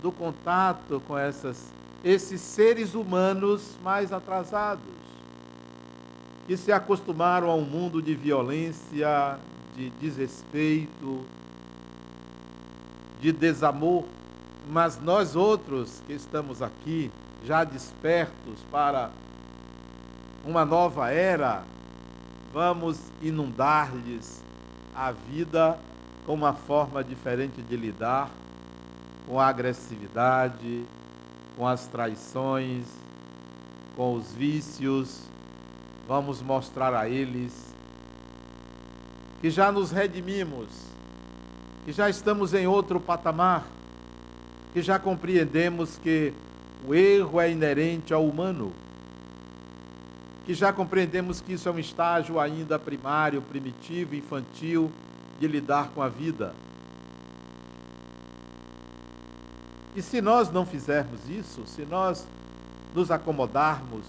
do 0.00 0.12
contato 0.12 1.02
com 1.08 1.18
essas, 1.18 1.72
esses 2.04 2.40
seres 2.40 2.94
humanos 2.94 3.76
mais 3.82 4.12
atrasados, 4.12 4.84
que 6.46 6.56
se 6.56 6.70
acostumaram 6.70 7.50
a 7.50 7.54
um 7.56 7.64
mundo 7.64 8.00
de 8.00 8.14
violência, 8.14 9.40
de 9.74 9.90
desrespeito, 9.90 11.24
de 13.20 13.32
desamor, 13.32 14.04
mas 14.68 15.00
nós 15.00 15.34
outros 15.34 16.00
que 16.06 16.12
estamos 16.12 16.62
aqui, 16.62 17.10
já 17.44 17.64
despertos 17.64 18.60
para 18.70 19.10
uma 20.44 20.64
nova 20.64 21.10
era, 21.10 21.64
vamos 22.52 23.00
inundar-lhes 23.20 24.45
a 24.96 25.12
vida 25.12 25.78
com 26.24 26.32
uma 26.32 26.54
forma 26.54 27.04
diferente 27.04 27.60
de 27.60 27.76
lidar 27.76 28.30
com 29.26 29.38
a 29.38 29.46
agressividade, 29.46 30.84
com 31.56 31.66
as 31.66 31.86
traições, 31.86 32.86
com 33.94 34.14
os 34.14 34.32
vícios. 34.32 35.20
Vamos 36.08 36.40
mostrar 36.40 36.94
a 36.94 37.08
eles 37.08 37.74
que 39.40 39.50
já 39.50 39.70
nos 39.70 39.90
redimimos, 39.90 40.68
que 41.84 41.92
já 41.92 42.08
estamos 42.08 42.54
em 42.54 42.66
outro 42.66 42.98
patamar, 42.98 43.66
que 44.72 44.80
já 44.80 44.98
compreendemos 44.98 45.98
que 45.98 46.32
o 46.86 46.94
erro 46.94 47.40
é 47.40 47.50
inerente 47.50 48.14
ao 48.14 48.24
humano, 48.24 48.72
que 50.46 50.54
já 50.54 50.72
compreendemos 50.72 51.40
que 51.40 51.54
isso 51.54 51.68
é 51.68 51.72
um 51.72 51.78
estágio 51.78 52.38
ainda 52.38 52.78
primário, 52.78 53.42
primitivo, 53.42 54.14
infantil 54.14 54.92
de 55.40 55.48
lidar 55.48 55.88
com 55.88 56.00
a 56.00 56.08
vida. 56.08 56.54
E 59.96 60.00
se 60.00 60.22
nós 60.22 60.48
não 60.48 60.64
fizermos 60.64 61.28
isso, 61.28 61.62
se 61.66 61.84
nós 61.84 62.28
nos 62.94 63.10
acomodarmos, 63.10 64.06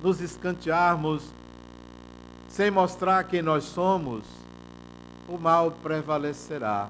nos 0.00 0.20
escantearmos, 0.20 1.24
sem 2.48 2.70
mostrar 2.70 3.24
quem 3.24 3.42
nós 3.42 3.64
somos, 3.64 4.22
o 5.28 5.36
mal 5.36 5.72
prevalecerá. 5.82 6.88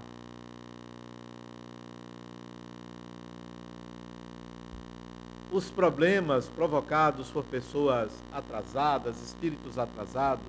Os 5.59 5.73
problemas 5.73 6.47
provocados 6.47 7.31
por 7.31 7.43
pessoas 7.43 8.13
atrasadas, 8.33 9.21
espíritos 9.21 9.77
atrasados, 9.77 10.47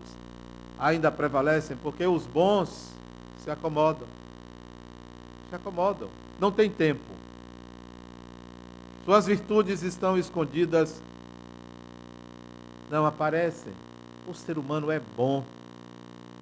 ainda 0.77 1.11
prevalecem 1.11 1.75
porque 1.75 2.05
os 2.05 2.27
bons 2.27 2.91
se 3.43 3.49
acomodam. 3.49 4.07
Se 5.49 5.55
acomodam. 5.55 6.07
Não 6.39 6.51
tem 6.51 6.69
tempo. 6.69 7.01
Suas 9.03 9.25
virtudes 9.25 9.81
estão 9.81 10.15
escondidas, 10.15 11.01
não 12.87 13.03
aparecem. 13.03 13.73
O 14.27 14.33
ser 14.35 14.59
humano 14.59 14.91
é 14.91 15.01
bom. 15.17 15.43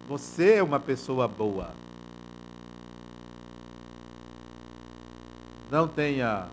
Você 0.09 0.55
é 0.55 0.63
uma 0.63 0.77
pessoa 0.77 1.25
boa. 1.25 1.71
Não 5.71 5.87
tenha 5.87 6.49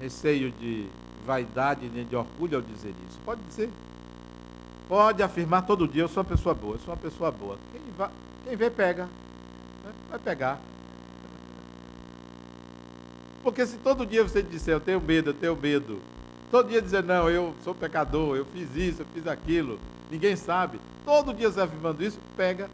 receio 0.00 0.50
de 0.50 0.88
vaidade 1.28 1.90
nem 1.94 2.06
de 2.06 2.16
orgulho 2.16 2.56
ao 2.56 2.62
dizer 2.62 2.94
isso. 3.06 3.18
Pode 3.22 3.42
dizer. 3.42 3.68
Pode 4.88 5.22
afirmar 5.22 5.66
todo 5.66 5.86
dia, 5.86 6.02
eu 6.02 6.08
sou 6.08 6.22
uma 6.22 6.28
pessoa 6.28 6.54
boa, 6.54 6.76
eu 6.76 6.78
sou 6.78 6.94
uma 6.94 6.96
pessoa 6.96 7.30
boa. 7.30 7.58
Quem, 7.70 7.82
vai, 7.96 8.08
quem 8.44 8.56
vê, 8.56 8.70
pega. 8.70 9.06
Vai 10.08 10.18
pegar. 10.18 10.58
Porque 13.42 13.66
se 13.66 13.76
todo 13.76 14.06
dia 14.06 14.22
você 14.22 14.42
disser, 14.42 14.74
eu 14.74 14.80
tenho 14.80 15.00
medo, 15.00 15.30
eu 15.30 15.34
tenho 15.34 15.54
medo, 15.54 16.00
todo 16.50 16.70
dia 16.70 16.80
dizer, 16.80 17.04
não, 17.04 17.28
eu 17.28 17.54
sou 17.62 17.74
pecador, 17.74 18.36
eu 18.36 18.46
fiz 18.46 18.74
isso, 18.74 19.02
eu 19.02 19.06
fiz 19.12 19.26
aquilo, 19.26 19.78
ninguém 20.10 20.34
sabe, 20.34 20.80
todo 21.04 21.34
dia 21.34 21.50
você 21.50 21.60
afirmando 21.60 22.02
isso, 22.02 22.18
pega. 22.36 22.68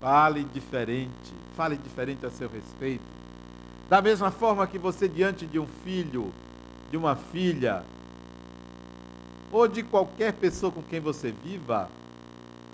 Fale 0.00 0.44
diferente, 0.44 1.32
fale 1.54 1.76
diferente 1.76 2.24
a 2.24 2.30
seu 2.30 2.48
respeito. 2.48 3.04
Da 3.88 4.02
mesma 4.02 4.32
forma 4.32 4.66
que 4.66 4.78
você, 4.78 5.08
diante 5.08 5.46
de 5.46 5.60
um 5.60 5.66
filho, 5.84 6.32
de 6.90 6.96
uma 6.96 7.14
filha, 7.14 7.84
ou 9.52 9.68
de 9.68 9.82
qualquer 9.84 10.32
pessoa 10.32 10.72
com 10.72 10.82
quem 10.82 10.98
você 10.98 11.30
viva, 11.30 11.88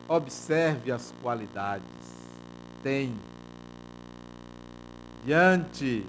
observe 0.09 0.91
as 0.91 1.13
qualidades. 1.23 1.85
Tem. 2.83 3.15
Diante 5.25 6.05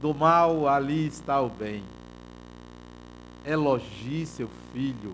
do 0.00 0.14
mal, 0.14 0.68
ali 0.68 1.06
está 1.06 1.40
o 1.40 1.48
bem. 1.48 1.82
Elogie 3.44 4.24
seu 4.24 4.48
filho. 4.72 5.12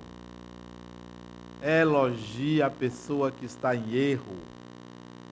Elogie 1.63 2.63
a 2.63 2.69
pessoa 2.69 3.31
que 3.31 3.47
está 3.47 3.75
em 3.75 3.95
erro 3.95 4.37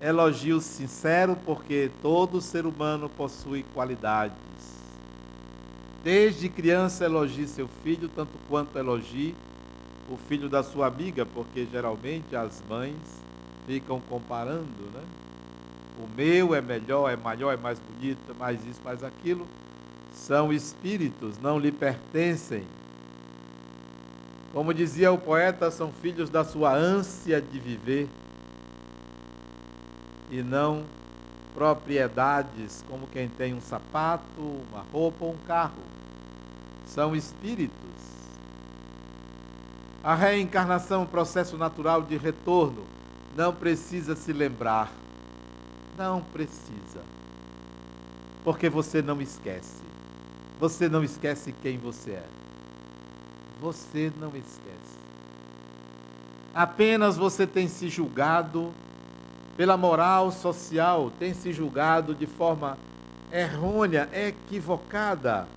elogio 0.01 0.61
sincero, 0.61 1.37
porque 1.45 1.91
todo 2.03 2.41
ser 2.41 2.67
humano 2.67 3.09
possui 3.09 3.65
qualidades. 3.75 4.37
Desde 6.05 6.49
criança 6.49 7.05
elogie 7.05 7.49
seu 7.49 7.69
filho, 7.83 8.09
tanto 8.09 8.33
quanto 8.49 8.79
elogie 8.79 9.35
o 10.09 10.17
filho 10.17 10.49
da 10.49 10.63
sua 10.63 10.87
amiga, 10.87 11.27
porque 11.27 11.67
geralmente 11.71 12.37
as 12.37 12.63
mães 12.69 12.97
ficam 13.67 14.01
comparando, 14.01 14.91
né? 14.95 15.03
O 15.99 16.07
meu 16.15 16.55
é 16.55 16.61
melhor, 16.61 17.11
é 17.11 17.17
maior, 17.17 17.53
é 17.53 17.57
mais 17.57 17.81
bonito, 17.81 18.35
mais 18.39 18.65
isso, 18.67 18.81
mais 18.85 19.03
aquilo. 19.03 19.47
São 20.13 20.53
espíritos, 20.53 21.39
não 21.39 21.59
lhe 21.59 21.73
pertencem. 21.73 22.65
Como 24.53 24.73
dizia 24.73 25.11
o 25.11 25.19
poeta, 25.19 25.71
são 25.71 25.91
filhos 25.91 26.31
da 26.31 26.45
sua 26.45 26.73
ânsia 26.73 27.41
de 27.41 27.59
viver 27.59 28.09
e 30.31 30.43
não 30.43 30.85
propriedades 31.55 32.85
como 32.89 33.07
quem 33.07 33.29
tem 33.29 33.55
um 33.55 33.61
sapato, 33.61 34.25
uma 34.39 34.85
roupa 34.93 35.25
ou 35.25 35.33
um 35.33 35.39
carro. 35.47 35.83
São 36.87 37.17
espíritos. 37.17 37.73
A 40.05 40.15
reencarnação 40.15 41.01
é 41.01 41.05
um 41.05 41.07
processo 41.07 41.57
natural 41.57 42.03
de 42.03 42.17
retorno. 42.17 42.85
Não 43.35 43.55
precisa 43.55 44.15
se 44.15 44.33
lembrar. 44.33 44.93
Não 45.97 46.21
precisa. 46.21 47.03
Porque 48.45 48.69
você 48.69 49.01
não 49.01 49.21
esquece. 49.21 49.83
Você 50.61 50.89
não 50.89 51.03
esquece 51.03 51.53
quem 51.63 51.79
você 51.79 52.13
é. 52.13 52.27
Você 53.61 54.13
não 54.21 54.29
esquece. 54.29 54.97
Apenas 56.55 57.17
você 57.17 57.47
tem 57.47 57.67
se 57.67 57.89
julgado 57.89 58.73
pela 59.57 59.77
moral 59.77 60.31
social, 60.31 61.11
tem 61.19 61.33
se 61.33 61.53
julgado 61.53 62.15
de 62.15 62.27
forma 62.27 62.77
errônea, 63.33 64.09
equivocada, 64.13 65.49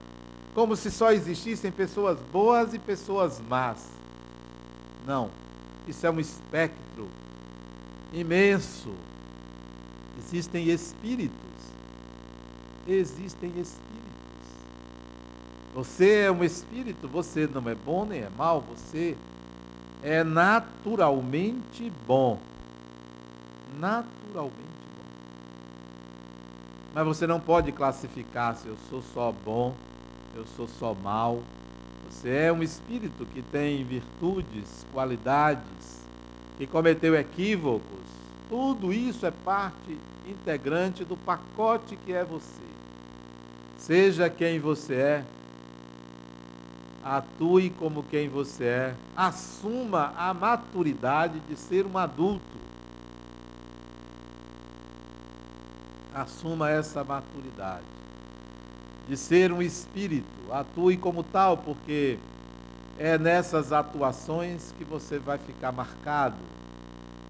como 0.54 0.76
se 0.76 0.90
só 0.90 1.12
existissem 1.12 1.72
pessoas 1.72 2.18
boas 2.32 2.74
e 2.74 2.80
pessoas 2.80 3.42
más. 3.48 3.86
Não, 5.06 5.30
isso 5.88 6.06
é 6.06 6.12
um 6.12 6.20
espectro 6.20 7.08
imenso. 8.14 8.90
Existem 10.18 10.70
espíritos. 10.70 11.38
Existem 12.88 13.50
espíritos. 13.50 13.80
Você 15.74 16.22
é 16.22 16.32
um 16.32 16.44
espírito, 16.44 17.08
você 17.08 17.48
não 17.48 17.70
é 17.70 17.76
bom 17.76 18.06
nem 18.06 18.22
é 18.22 18.30
mal, 18.36 18.62
você 18.62 19.16
é 20.02 20.24
naturalmente 20.24 21.92
bom 22.08 22.40
naturalmente 23.80 24.54
bom. 24.98 25.04
Mas 26.94 27.06
você 27.06 27.26
não 27.26 27.40
pode 27.40 27.72
classificar 27.72 28.56
se 28.56 28.68
eu 28.68 28.78
sou 28.90 29.02
só 29.02 29.32
bom, 29.32 29.76
eu 30.36 30.46
sou 30.56 30.68
só 30.68 30.94
mal. 30.94 31.42
Você 32.10 32.30
é 32.30 32.52
um 32.52 32.62
espírito 32.62 33.26
que 33.26 33.42
tem 33.42 33.84
virtudes, 33.84 34.86
qualidades, 34.92 36.04
que 36.58 36.68
cometeu 36.68 37.16
equívocos. 37.16 38.10
Tudo 38.50 38.92
isso 38.92 39.26
é 39.26 39.32
parte 39.32 39.98
integrante 40.28 41.06
do 41.06 41.16
pacote 41.16 41.96
que 41.96 42.12
é 42.12 42.24
você. 42.24 42.70
Seja 43.78 44.30
quem 44.30 44.60
você 44.60 44.96
é, 44.96 45.26
atue 47.04 47.70
como 47.70 48.04
quem 48.04 48.28
você 48.28 48.64
é, 48.66 48.96
assuma 49.16 50.14
a 50.18 50.34
maturidade 50.34 51.40
de 51.48 51.56
ser 51.56 51.86
um 51.86 51.98
adulto. 51.98 52.59
Assuma 56.22 56.70
essa 56.70 57.04
maturidade 57.04 57.86
de 59.10 59.18
ser 59.18 59.52
um 59.52 59.60
espírito, 59.60 60.28
atue 60.52 60.96
como 60.96 61.24
tal, 61.24 61.58
porque 61.58 62.20
é 63.00 63.18
nessas 63.18 63.74
atuações 63.74 64.72
que 64.78 64.84
você 64.84 65.18
vai 65.18 65.40
ficar 65.40 65.72
marcado. 65.72 66.38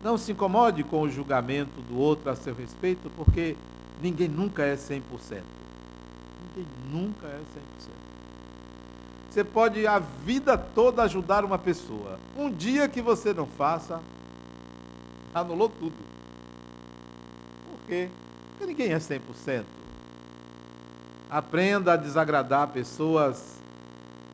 Não 0.04 0.18
se 0.18 0.34
incomode 0.34 0.84
com 0.84 1.02
o 1.02 1.10
julgamento 1.10 1.80
do 1.82 1.98
outro 1.98 2.30
a 2.30 2.36
seu 2.36 2.54
respeito, 2.54 3.10
porque 3.16 3.56
ninguém 4.02 4.28
nunca 4.28 4.64
é 4.64 4.76
100%. 4.76 5.02
Ninguém 5.30 6.68
nunca 6.92 7.28
é 7.28 7.40
100%. 7.40 7.90
Você 9.30 9.44
pode 9.44 9.88
a 9.88 10.00
vida 10.00 10.58
toda 10.58 11.04
ajudar 11.04 11.46
uma 11.46 11.58
pessoa. 11.58 12.20
Um 12.38 12.52
dia 12.52 12.90
que 12.90 13.02
você 13.02 13.34
não 13.34 13.46
faça, 13.46 14.02
anulou 15.34 15.70
tudo. 15.70 15.96
Por 17.70 17.88
quê? 17.88 18.10
Ninguém 18.80 18.96
é 18.96 18.98
100%. 18.98 19.66
Aprenda 21.30 21.92
a 21.92 21.98
desagradar 21.98 22.70
pessoas 22.70 23.60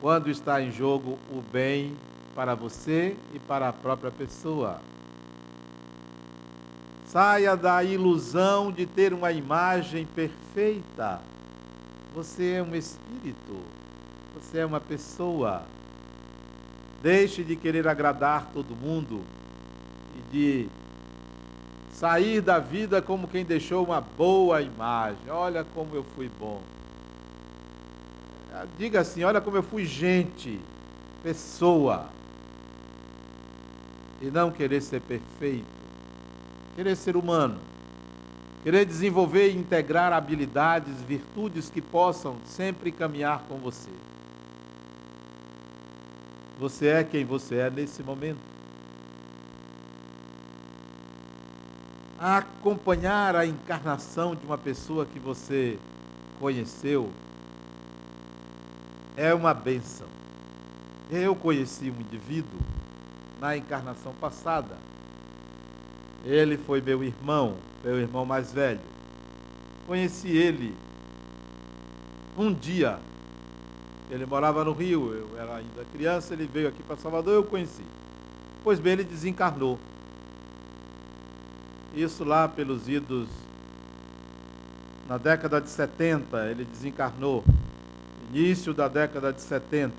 quando 0.00 0.30
está 0.30 0.62
em 0.62 0.70
jogo 0.70 1.18
o 1.32 1.42
bem 1.52 1.96
para 2.32 2.54
você 2.54 3.16
e 3.34 3.40
para 3.40 3.68
a 3.68 3.72
própria 3.72 4.12
pessoa. 4.12 4.80
Saia 7.06 7.56
da 7.56 7.82
ilusão 7.82 8.70
de 8.70 8.86
ter 8.86 9.12
uma 9.12 9.32
imagem 9.32 10.06
perfeita. 10.06 11.20
Você 12.14 12.52
é 12.52 12.62
um 12.62 12.76
espírito. 12.76 13.60
Você 14.36 14.58
é 14.58 14.66
uma 14.66 14.80
pessoa. 14.80 15.64
Deixe 17.02 17.42
de 17.42 17.56
querer 17.56 17.88
agradar 17.88 18.48
todo 18.54 18.76
mundo 18.76 19.24
e 20.16 20.30
de 20.30 20.68
sair 21.96 22.40
da 22.40 22.58
vida 22.58 23.00
como 23.00 23.26
quem 23.26 23.44
deixou 23.44 23.84
uma 23.84 24.00
boa 24.00 24.60
imagem. 24.60 25.30
Olha 25.30 25.64
como 25.74 25.94
eu 25.94 26.04
fui 26.14 26.30
bom. 26.38 26.60
Diga 28.78 29.00
assim: 29.00 29.24
olha 29.24 29.40
como 29.40 29.56
eu 29.56 29.62
fui 29.62 29.84
gente, 29.84 30.60
pessoa. 31.22 32.06
E 34.20 34.26
não 34.26 34.50
querer 34.50 34.80
ser 34.80 35.00
perfeito, 35.00 35.66
querer 36.74 36.96
ser 36.96 37.16
humano, 37.16 37.58
Querer 38.66 38.84
desenvolver 38.84 39.50
e 39.50 39.56
integrar 39.56 40.12
habilidades, 40.12 41.00
virtudes 41.00 41.70
que 41.70 41.80
possam 41.80 42.34
sempre 42.44 42.90
caminhar 42.90 43.44
com 43.48 43.58
você. 43.58 43.90
Você 46.58 46.88
é 46.88 47.04
quem 47.04 47.24
você 47.24 47.58
é 47.58 47.70
nesse 47.70 48.02
momento. 48.02 48.55
A 52.26 52.38
acompanhar 52.38 53.36
a 53.36 53.46
encarnação 53.46 54.34
de 54.34 54.44
uma 54.44 54.58
pessoa 54.58 55.06
que 55.06 55.16
você 55.16 55.78
conheceu 56.40 57.08
é 59.16 59.32
uma 59.32 59.54
benção. 59.54 60.08
Eu 61.08 61.36
conheci 61.36 61.88
um 61.88 62.00
indivíduo 62.00 62.58
na 63.40 63.56
encarnação 63.56 64.12
passada. 64.14 64.76
Ele 66.24 66.58
foi 66.58 66.80
meu 66.80 67.04
irmão, 67.04 67.58
meu 67.84 68.00
irmão 68.00 68.26
mais 68.26 68.52
velho. 68.52 68.80
Conheci 69.86 70.36
ele 70.36 70.74
um 72.36 72.52
dia 72.52 72.98
ele 74.10 74.26
morava 74.26 74.64
no 74.64 74.72
Rio, 74.72 75.12
eu 75.12 75.38
era 75.38 75.58
ainda 75.58 75.84
criança, 75.92 76.34
ele 76.34 76.50
veio 76.52 76.66
aqui 76.66 76.82
para 76.82 76.96
Salvador, 76.96 77.34
eu 77.34 77.44
conheci. 77.44 77.84
Pois 78.64 78.80
bem, 78.80 78.94
ele 78.94 79.04
desencarnou. 79.04 79.78
Isso 81.96 82.22
lá 82.22 82.46
pelos 82.46 82.88
idos 82.88 83.28
na 85.08 85.18
década 85.18 85.60
de 85.60 85.68
70, 85.68 86.50
ele 86.50 86.64
desencarnou. 86.64 87.42
Início 88.30 88.72
da 88.72 88.86
década 88.86 89.32
de 89.32 89.40
70, 89.40 89.94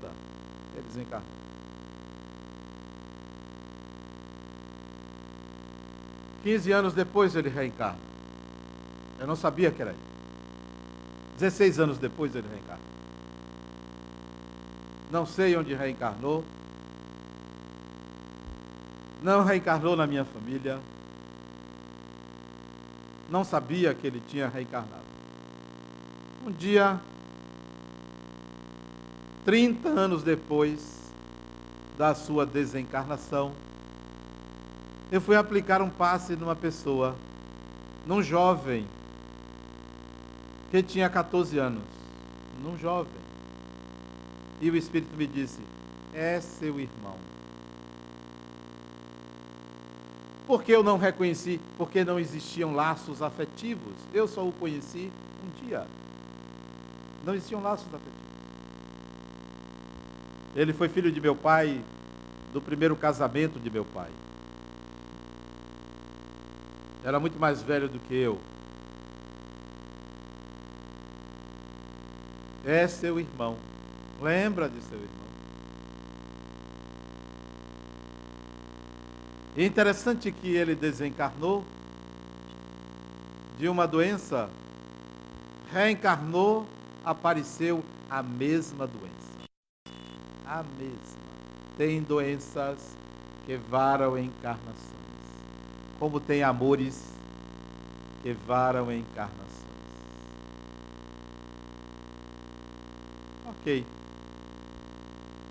ele 0.74 0.86
desencarnou. 0.86 1.28
Quinze 6.42 6.72
anos 6.72 6.94
depois 6.94 7.34
ele 7.34 7.50
reencarna. 7.50 7.98
Eu 9.18 9.26
não 9.26 9.36
sabia 9.36 9.70
que 9.70 9.82
era 9.82 9.90
ele. 9.90 10.00
16 11.38 11.80
anos 11.80 11.98
depois 11.98 12.34
ele 12.34 12.46
reencarna 12.48 12.88
não 15.10 15.24
sei 15.24 15.56
onde 15.56 15.74
reencarnou, 15.74 16.44
não 19.22 19.42
reencarnou 19.44 19.96
na 19.96 20.06
minha 20.06 20.24
família, 20.24 20.78
não 23.28 23.44
sabia 23.44 23.94
que 23.94 24.06
ele 24.06 24.22
tinha 24.26 24.48
reencarnado. 24.48 25.08
Um 26.46 26.50
dia, 26.50 27.00
30 29.44 29.88
anos 29.88 30.22
depois 30.22 31.12
da 31.96 32.14
sua 32.14 32.46
desencarnação, 32.46 33.52
eu 35.10 35.20
fui 35.20 35.36
aplicar 35.36 35.80
um 35.82 35.88
passe 35.88 36.36
numa 36.36 36.54
pessoa, 36.54 37.16
num 38.06 38.22
jovem 38.22 38.86
que 40.70 40.82
tinha 40.82 41.08
14 41.08 41.58
anos, 41.58 41.82
num 42.62 42.76
jovem. 42.78 43.12
E 44.60 44.70
o 44.70 44.76
Espírito 44.76 45.16
me 45.16 45.26
disse: 45.26 45.60
É 46.12 46.40
seu 46.40 46.78
irmão. 46.78 47.07
Por 50.48 50.62
que 50.62 50.72
eu 50.72 50.82
não 50.82 50.96
reconheci? 50.96 51.60
Porque 51.76 52.02
não 52.02 52.18
existiam 52.18 52.74
laços 52.74 53.20
afetivos. 53.20 53.92
Eu 54.14 54.26
só 54.26 54.42
o 54.42 54.50
conheci 54.50 55.12
um 55.44 55.66
dia. 55.66 55.86
Não 57.22 57.34
existiam 57.34 57.60
laços 57.60 57.86
afetivos. 57.86 58.18
Ele 60.56 60.72
foi 60.72 60.88
filho 60.88 61.12
de 61.12 61.20
meu 61.20 61.36
pai, 61.36 61.84
do 62.54 62.62
primeiro 62.62 62.96
casamento 62.96 63.60
de 63.60 63.68
meu 63.68 63.84
pai. 63.84 64.08
Era 67.04 67.20
muito 67.20 67.38
mais 67.38 67.60
velho 67.62 67.86
do 67.86 67.98
que 67.98 68.14
eu. 68.14 68.38
É 72.64 72.88
seu 72.88 73.20
irmão. 73.20 73.54
Lembra 74.18 74.66
de 74.66 74.80
seu 74.80 74.96
irmão. 74.96 75.27
E 79.58 79.64
interessante 79.66 80.30
que 80.30 80.54
ele 80.54 80.76
desencarnou 80.76 81.64
de 83.58 83.68
uma 83.68 83.88
doença, 83.88 84.48
reencarnou, 85.72 86.64
apareceu 87.04 87.84
a 88.08 88.22
mesma 88.22 88.86
doença. 88.86 89.50
A 90.46 90.62
mesma. 90.78 91.18
Tem 91.76 92.00
doenças 92.00 92.96
que 93.46 93.56
varam 93.56 94.16
encarnações, 94.16 94.76
como 95.98 96.20
tem 96.20 96.44
amores 96.44 97.02
que 98.22 98.32
varam 98.32 98.92
encarnações. 98.92 99.42
Ok. 103.48 103.84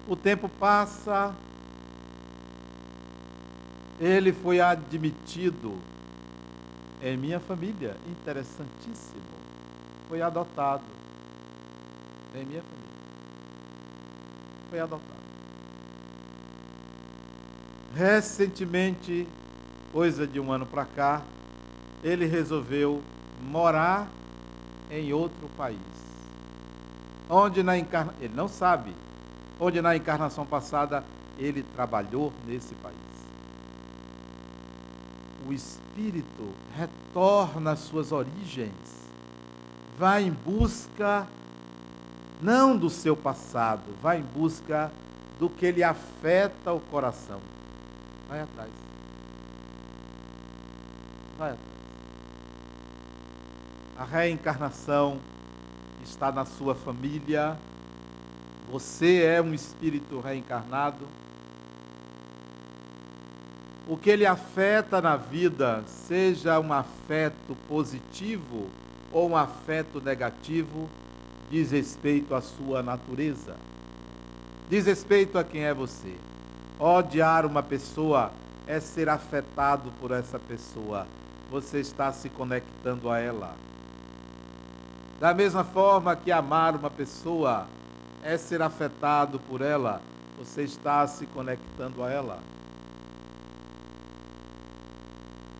O 0.08 0.16
tempo 0.16 0.48
passa, 0.48 1.36
ele 4.00 4.32
foi 4.32 4.60
admitido 4.60 5.76
em 7.02 7.18
minha 7.18 7.40
família, 7.40 7.96
interessantíssimo. 8.10 9.22
Foi 10.08 10.22
adotado 10.22 10.84
em 12.36 12.46
minha 12.46 12.62
família. 12.62 12.88
Foi 14.70 14.80
adotado. 14.80 15.18
Recentemente, 17.96 19.28
coisa 19.92 20.28
de 20.28 20.40
um 20.40 20.52
ano 20.52 20.66
para 20.66 20.86
cá, 20.86 21.24
ele 22.04 22.26
resolveu 22.26 23.02
morar 23.42 24.08
em 24.92 25.12
outro 25.14 25.50
país. 25.58 25.78
Onde 27.30 27.64
na 27.64 27.78
encarnação, 27.78 28.22
ele 28.22 28.34
não 28.36 28.48
sabe, 28.48 28.94
onde 29.60 29.82
na 29.82 29.96
encarnação 29.96 30.46
passada 30.46 31.04
ele 31.38 31.64
trabalhou 31.76 32.32
nesse 32.46 32.74
país. 32.76 32.87
O 35.48 35.54
espírito 35.54 36.54
retorna 36.76 37.72
às 37.72 37.80
suas 37.80 38.12
origens, 38.12 38.74
vai 39.98 40.24
em 40.24 40.32
busca 40.32 41.28
não 42.42 42.78
do 42.78 42.90
seu 42.90 43.16
passado, 43.16 43.84
vai 44.02 44.20
em 44.20 44.24
busca 44.24 44.92
do 45.40 45.50
que 45.50 45.72
lhe 45.72 45.84
afeta 45.84 46.74
o 46.74 46.80
coração. 46.80 47.40
Vai 48.28 48.42
atrás. 48.42 48.72
Vai 51.38 51.52
atrás. 51.52 51.78
A 53.98 54.04
reencarnação 54.04 55.18
está 56.04 56.32
na 56.32 56.46
sua 56.46 56.76
família, 56.76 57.58
você 58.72 59.24
é 59.24 59.42
um 59.42 59.54
espírito 59.54 60.20
reencarnado. 60.20 61.08
O 63.88 63.96
que 63.96 64.10
ele 64.10 64.26
afeta 64.26 65.02
na 65.02 65.16
vida, 65.16 65.82
seja 65.88 66.60
um 66.60 66.74
afeto 66.74 67.56
positivo 67.70 68.68
ou 69.14 69.30
um 69.30 69.38
afeto 69.38 70.02
negativo, 70.02 70.90
diz 71.50 71.72
respeito 71.72 72.36
à 72.36 72.42
sua 72.42 72.84
natureza. 72.84 73.56
Diz 74.70 74.86
respeito 74.86 75.38
a 75.38 75.44
quem 75.44 75.64
é 75.64 75.74
você. 75.74 76.14
Odiar 76.78 77.46
uma 77.46 77.64
pessoa 77.64 78.32
é 78.68 78.82
ser 78.82 79.08
afetado 79.08 79.90
por 80.02 80.12
essa 80.12 80.38
pessoa. 80.38 81.08
Você 81.50 81.80
está 81.80 82.12
se 82.12 82.28
conectando 82.28 83.10
a 83.10 83.20
ela. 83.20 83.56
Da 85.18 85.34
mesma 85.34 85.64
forma 85.64 86.14
que 86.14 86.30
amar 86.30 86.76
uma 86.76 86.90
pessoa 86.90 87.66
é 88.22 88.36
ser 88.38 88.62
afetado 88.62 89.40
por 89.40 89.62
ela, 89.62 90.02
você 90.38 90.64
está 90.64 91.08
se 91.08 91.26
conectando 91.28 92.04
a 92.04 92.12
ela. 92.12 92.40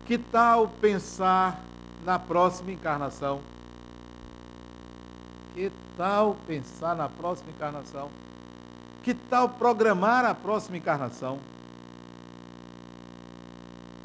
Que 0.08 0.16
tal 0.16 0.68
pensar 0.80 1.62
na 2.02 2.18
próxima 2.18 2.72
encarnação? 2.72 3.42
Que 5.54 5.70
tal 5.98 6.34
pensar 6.46 6.96
na 6.96 7.10
próxima 7.10 7.50
encarnação? 7.50 8.08
Que 9.04 9.12
tal 9.12 9.50
programar 9.50 10.24
a 10.24 10.34
próxima 10.34 10.78
encarnação? 10.78 11.38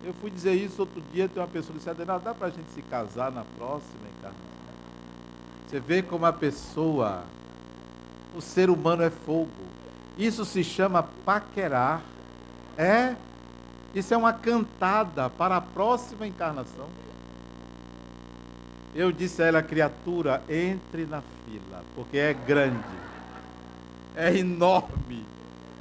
Eu 0.04 0.14
fui 0.16 0.30
dizer 0.30 0.56
isso 0.56 0.82
outro 0.82 1.02
dia, 1.14 1.30
tem 1.30 1.42
uma 1.42 1.48
pessoa 1.48 1.72
que 1.72 1.86
disse, 1.86 2.06
dá 2.06 2.34
para 2.34 2.48
a 2.48 2.50
gente 2.50 2.70
se 2.72 2.82
casar 2.82 3.32
na 3.32 3.46
próxima 3.58 4.06
encarnação? 4.18 4.44
Você 5.70 5.80
vê 5.80 6.02
como 6.02 6.26
a 6.26 6.34
pessoa 6.34 7.24
o 8.36 8.42
ser 8.42 8.70
humano 8.70 9.04
é 9.04 9.10
fogo. 9.10 9.50
Isso 10.18 10.44
se 10.44 10.66
chama 10.66 11.04
paquerar. 11.24 12.02
É, 12.78 13.16
isso 13.94 14.14
é 14.14 14.18
uma 14.18 14.34
cantada 14.34 15.30
para 15.30 15.58
a 15.58 15.62
próxima 15.62 16.26
encarnação. 16.26 16.88
Eu 18.96 19.12
disse 19.12 19.42
a 19.42 19.46
ela, 19.46 19.64
criatura, 19.64 20.42
entre 20.48 21.06
na 21.06 21.22
fila, 21.22 21.84
porque 21.96 22.18
é 22.18 22.34
grande, 22.34 22.84
é 24.16 24.36
enorme, 24.38 25.26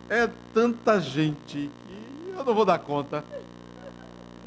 é 0.08 0.28
tanta 0.52 1.00
gente 1.00 1.70
que 1.86 2.32
eu 2.36 2.44
não 2.44 2.54
vou 2.54 2.64
dar 2.64 2.78
conta. 2.78 3.24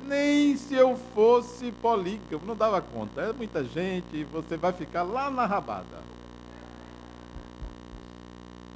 Nem 0.07 0.55
se 0.55 0.75
eu 0.75 0.95
fosse 1.15 1.71
polígrafo, 1.71 2.45
não 2.45 2.55
dava 2.55 2.79
conta. 2.79 3.21
É 3.21 3.33
muita 3.33 3.63
gente 3.63 4.15
e 4.17 4.23
você 4.23 4.55
vai 4.55 4.71
ficar 4.71 5.01
lá 5.01 5.31
na 5.31 5.47
rabada. 5.47 6.03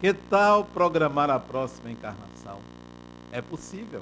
Que 0.02 0.14
tal 0.14 0.66
programar 0.66 1.30
a 1.30 1.40
próxima 1.40 1.92
encarnação? 1.92 2.60
É 3.32 3.42
possível. 3.42 4.02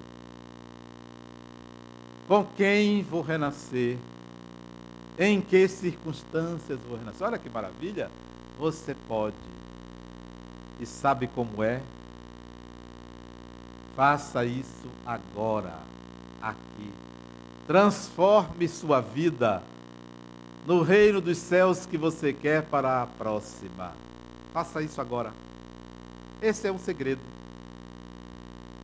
Com 2.27 2.43
quem 2.43 3.01
vou 3.03 3.21
renascer? 3.21 3.97
Em 5.17 5.39
que 5.39 5.67
circunstâncias 5.67 6.79
vou 6.87 6.97
renascer? 6.97 7.25
Olha 7.25 7.37
que 7.37 7.49
maravilha! 7.49 8.11
Você 8.59 8.95
pode. 9.07 9.35
E 10.79 10.85
sabe 10.85 11.27
como 11.27 11.63
é? 11.63 11.81
Faça 13.95 14.45
isso 14.45 14.87
agora, 15.05 15.79
aqui. 16.41 16.91
Transforme 17.65 18.67
sua 18.67 19.01
vida 19.01 19.63
no 20.67 20.81
reino 20.81 21.21
dos 21.21 21.37
céus 21.37 21.85
que 21.85 21.97
você 21.97 22.33
quer 22.33 22.63
para 22.63 23.03
a 23.03 23.07
próxima. 23.07 23.93
Faça 24.53 24.81
isso 24.81 24.99
agora. 24.99 25.33
Esse 26.41 26.67
é 26.67 26.71
o 26.71 26.77
segredo. 26.77 27.21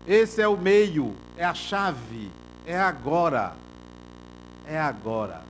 Esse 0.07 0.41
é 0.41 0.47
o 0.47 0.57
meio, 0.57 1.13
é 1.37 1.45
a 1.45 1.53
chave, 1.53 2.31
é 2.65 2.79
agora. 2.79 3.55
É 4.65 4.79
agora. 4.79 5.43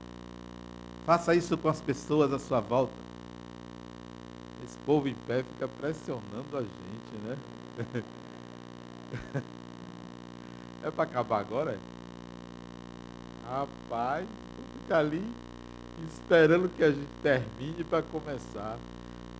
Faça 1.06 1.34
isso 1.34 1.56
com 1.56 1.68
as 1.68 1.80
pessoas 1.80 2.32
à 2.32 2.38
sua 2.38 2.60
volta. 2.60 2.92
Esse 4.64 4.78
povo 4.78 5.06
em 5.08 5.14
pé 5.14 5.42
fica 5.42 5.68
pressionando 5.68 6.56
a 6.56 6.60
gente, 6.60 7.14
né? 7.24 8.02
É 10.84 10.90
para 10.90 11.04
acabar 11.04 11.40
agora? 11.40 11.78
Rapaz, 13.48 14.26
fica 14.74 14.98
ali 14.98 15.24
esperando 16.12 16.68
que 16.68 16.84
a 16.84 16.90
gente 16.90 17.08
termine 17.22 17.82
para 17.84 18.02
começar. 18.02 18.76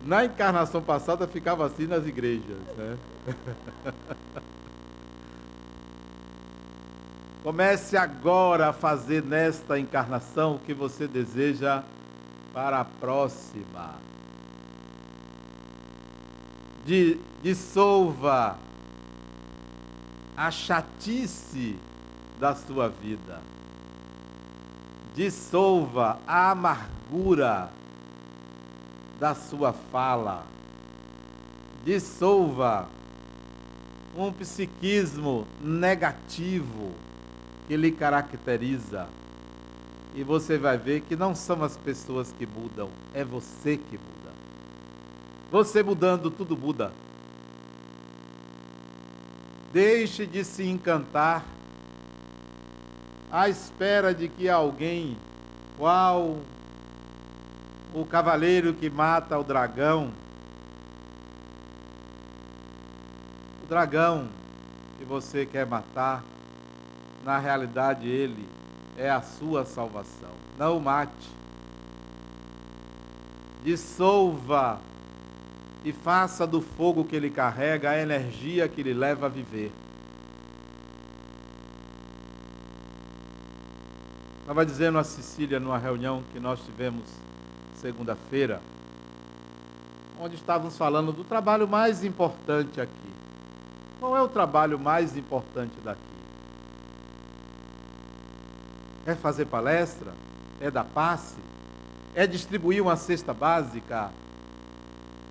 Na 0.03 0.25
encarnação 0.25 0.81
passada 0.81 1.27
ficava 1.27 1.63
assim 1.67 1.85
nas 1.85 2.03
igrejas, 2.07 2.57
né? 2.75 2.97
Comece 7.45 7.95
agora 7.95 8.69
a 8.69 8.73
fazer 8.73 9.21
nesta 9.21 9.77
encarnação 9.77 10.55
o 10.55 10.59
que 10.59 10.73
você 10.73 11.07
deseja 11.07 11.83
para 12.51 12.79
a 12.79 12.83
próxima. 12.83 13.99
De, 16.83 17.19
dissolva 17.43 18.57
a 20.35 20.49
chatice 20.49 21.77
da 22.39 22.55
sua 22.55 22.89
vida. 22.89 23.39
Dissolva 25.13 26.17
a 26.25 26.49
amargura 26.49 27.69
da 29.19 29.35
sua 29.35 29.71
fala. 29.71 30.47
Dissolva 31.85 32.89
um 34.17 34.33
psiquismo 34.33 35.45
negativo 35.61 36.91
que 37.67 37.75
lhe 37.75 37.91
caracteriza. 37.91 39.07
E 40.15 40.23
você 40.23 40.57
vai 40.57 40.77
ver 40.77 41.01
que 41.01 41.15
não 41.15 41.35
são 41.35 41.63
as 41.63 41.75
pessoas 41.75 42.31
que 42.31 42.45
mudam, 42.45 42.89
é 43.13 43.23
você 43.23 43.75
que 43.75 43.97
muda. 43.97 44.33
Você 45.51 45.83
mudando, 45.83 46.31
tudo 46.31 46.55
muda. 46.55 46.91
Deixe 49.73 50.25
de 50.25 50.43
se 50.45 50.63
encantar 50.63 51.43
à 53.29 53.49
espera 53.49 54.13
de 54.13 54.29
que 54.29 54.47
alguém, 54.47 55.17
qual 55.77 56.37
o 57.93 58.05
cavaleiro 58.05 58.73
que 58.73 58.89
mata 58.89 59.37
o 59.37 59.43
dragão, 59.43 60.11
o 63.63 63.67
dragão 63.67 64.29
que 64.97 65.03
você 65.03 65.45
quer 65.45 65.65
matar, 65.65 66.23
na 67.25 67.39
realidade 67.39 68.07
ele 68.07 68.47
é 68.95 69.09
a 69.09 69.19
sua 69.19 69.65
salvação. 69.65 70.29
Não 70.59 70.77
o 70.77 70.81
mate. 70.81 71.27
Dissolva 73.63 74.79
e 75.83 75.91
faça 75.91 76.45
do 76.45 76.61
fogo 76.61 77.03
que 77.03 77.15
ele 77.15 77.31
carrega 77.31 77.89
a 77.89 77.99
energia 77.99 78.67
que 78.67 78.83
lhe 78.83 78.93
leva 78.93 79.25
a 79.25 79.29
viver. 79.29 79.71
Estava 84.41 84.63
dizendo 84.63 84.99
a 84.99 85.03
Cecília 85.03 85.59
numa 85.59 85.79
reunião 85.79 86.23
que 86.31 86.39
nós 86.39 86.59
tivemos 86.63 87.03
segunda-feira, 87.73 88.61
onde 90.19 90.35
estávamos 90.35 90.77
falando 90.77 91.11
do 91.11 91.23
trabalho 91.23 91.67
mais 91.67 92.03
importante 92.03 92.79
aqui. 92.79 92.91
Qual 93.99 94.15
é 94.15 94.21
o 94.21 94.27
trabalho 94.27 94.77
mais 94.77 95.17
importante 95.17 95.73
daqui? 95.83 96.14
É 99.05 99.15
fazer 99.15 99.45
palestra? 99.45 100.13
É 100.59 100.71
dar 100.71 100.83
passe? 100.83 101.35
É 102.13 102.25
distribuir 102.25 102.81
uma 102.81 102.95
cesta 102.95 103.33
básica 103.33 104.11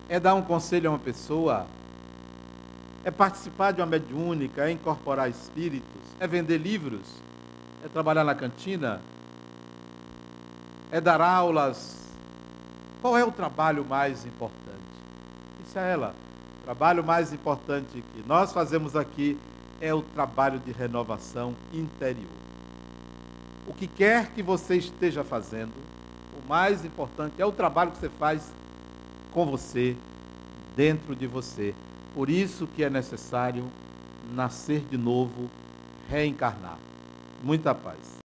é 0.08 0.20
dar 0.20 0.34
um 0.34 0.42
conselho 0.42 0.88
a 0.88 0.92
uma 0.92 0.98
pessoa, 0.98 1.66
é 3.04 3.10
participar 3.10 3.72
de 3.72 3.80
uma 3.80 3.86
mediúnica, 3.86 4.66
é 4.66 4.70
incorporar 4.70 5.28
espíritos, 5.28 6.02
é 6.20 6.26
vender 6.26 6.58
livros, 6.58 7.06
é 7.84 7.88
trabalhar 7.88 8.24
na 8.24 8.34
cantina, 8.34 9.00
é 10.90 11.00
dar 11.00 11.20
aulas. 11.20 11.96
Qual 13.00 13.18
é 13.18 13.24
o 13.24 13.32
trabalho 13.32 13.84
mais 13.84 14.24
importante? 14.24 14.54
Isso 15.66 15.78
é 15.78 15.92
ela. 15.92 16.14
O 16.60 16.64
trabalho 16.64 17.04
mais 17.04 17.32
importante 17.32 18.02
que 18.14 18.24
nós 18.26 18.52
fazemos 18.52 18.96
aqui 18.96 19.38
é 19.80 19.92
o 19.92 20.00
trabalho 20.00 20.58
de 20.58 20.72
renovação 20.72 21.54
interior. 21.72 22.43
O 23.66 23.72
que 23.72 23.86
quer 23.86 24.30
que 24.32 24.42
você 24.42 24.76
esteja 24.76 25.24
fazendo, 25.24 25.72
o 26.34 26.48
mais 26.48 26.84
importante 26.84 27.40
é 27.40 27.46
o 27.46 27.52
trabalho 27.52 27.92
que 27.92 27.98
você 27.98 28.10
faz 28.10 28.52
com 29.32 29.46
você, 29.46 29.96
dentro 30.76 31.16
de 31.16 31.26
você. 31.26 31.74
Por 32.14 32.28
isso 32.28 32.66
que 32.66 32.84
é 32.84 32.90
necessário 32.90 33.64
nascer 34.32 34.80
de 34.80 34.98
novo, 34.98 35.50
reencarnar. 36.08 36.78
Muita 37.42 37.74
paz. 37.74 38.23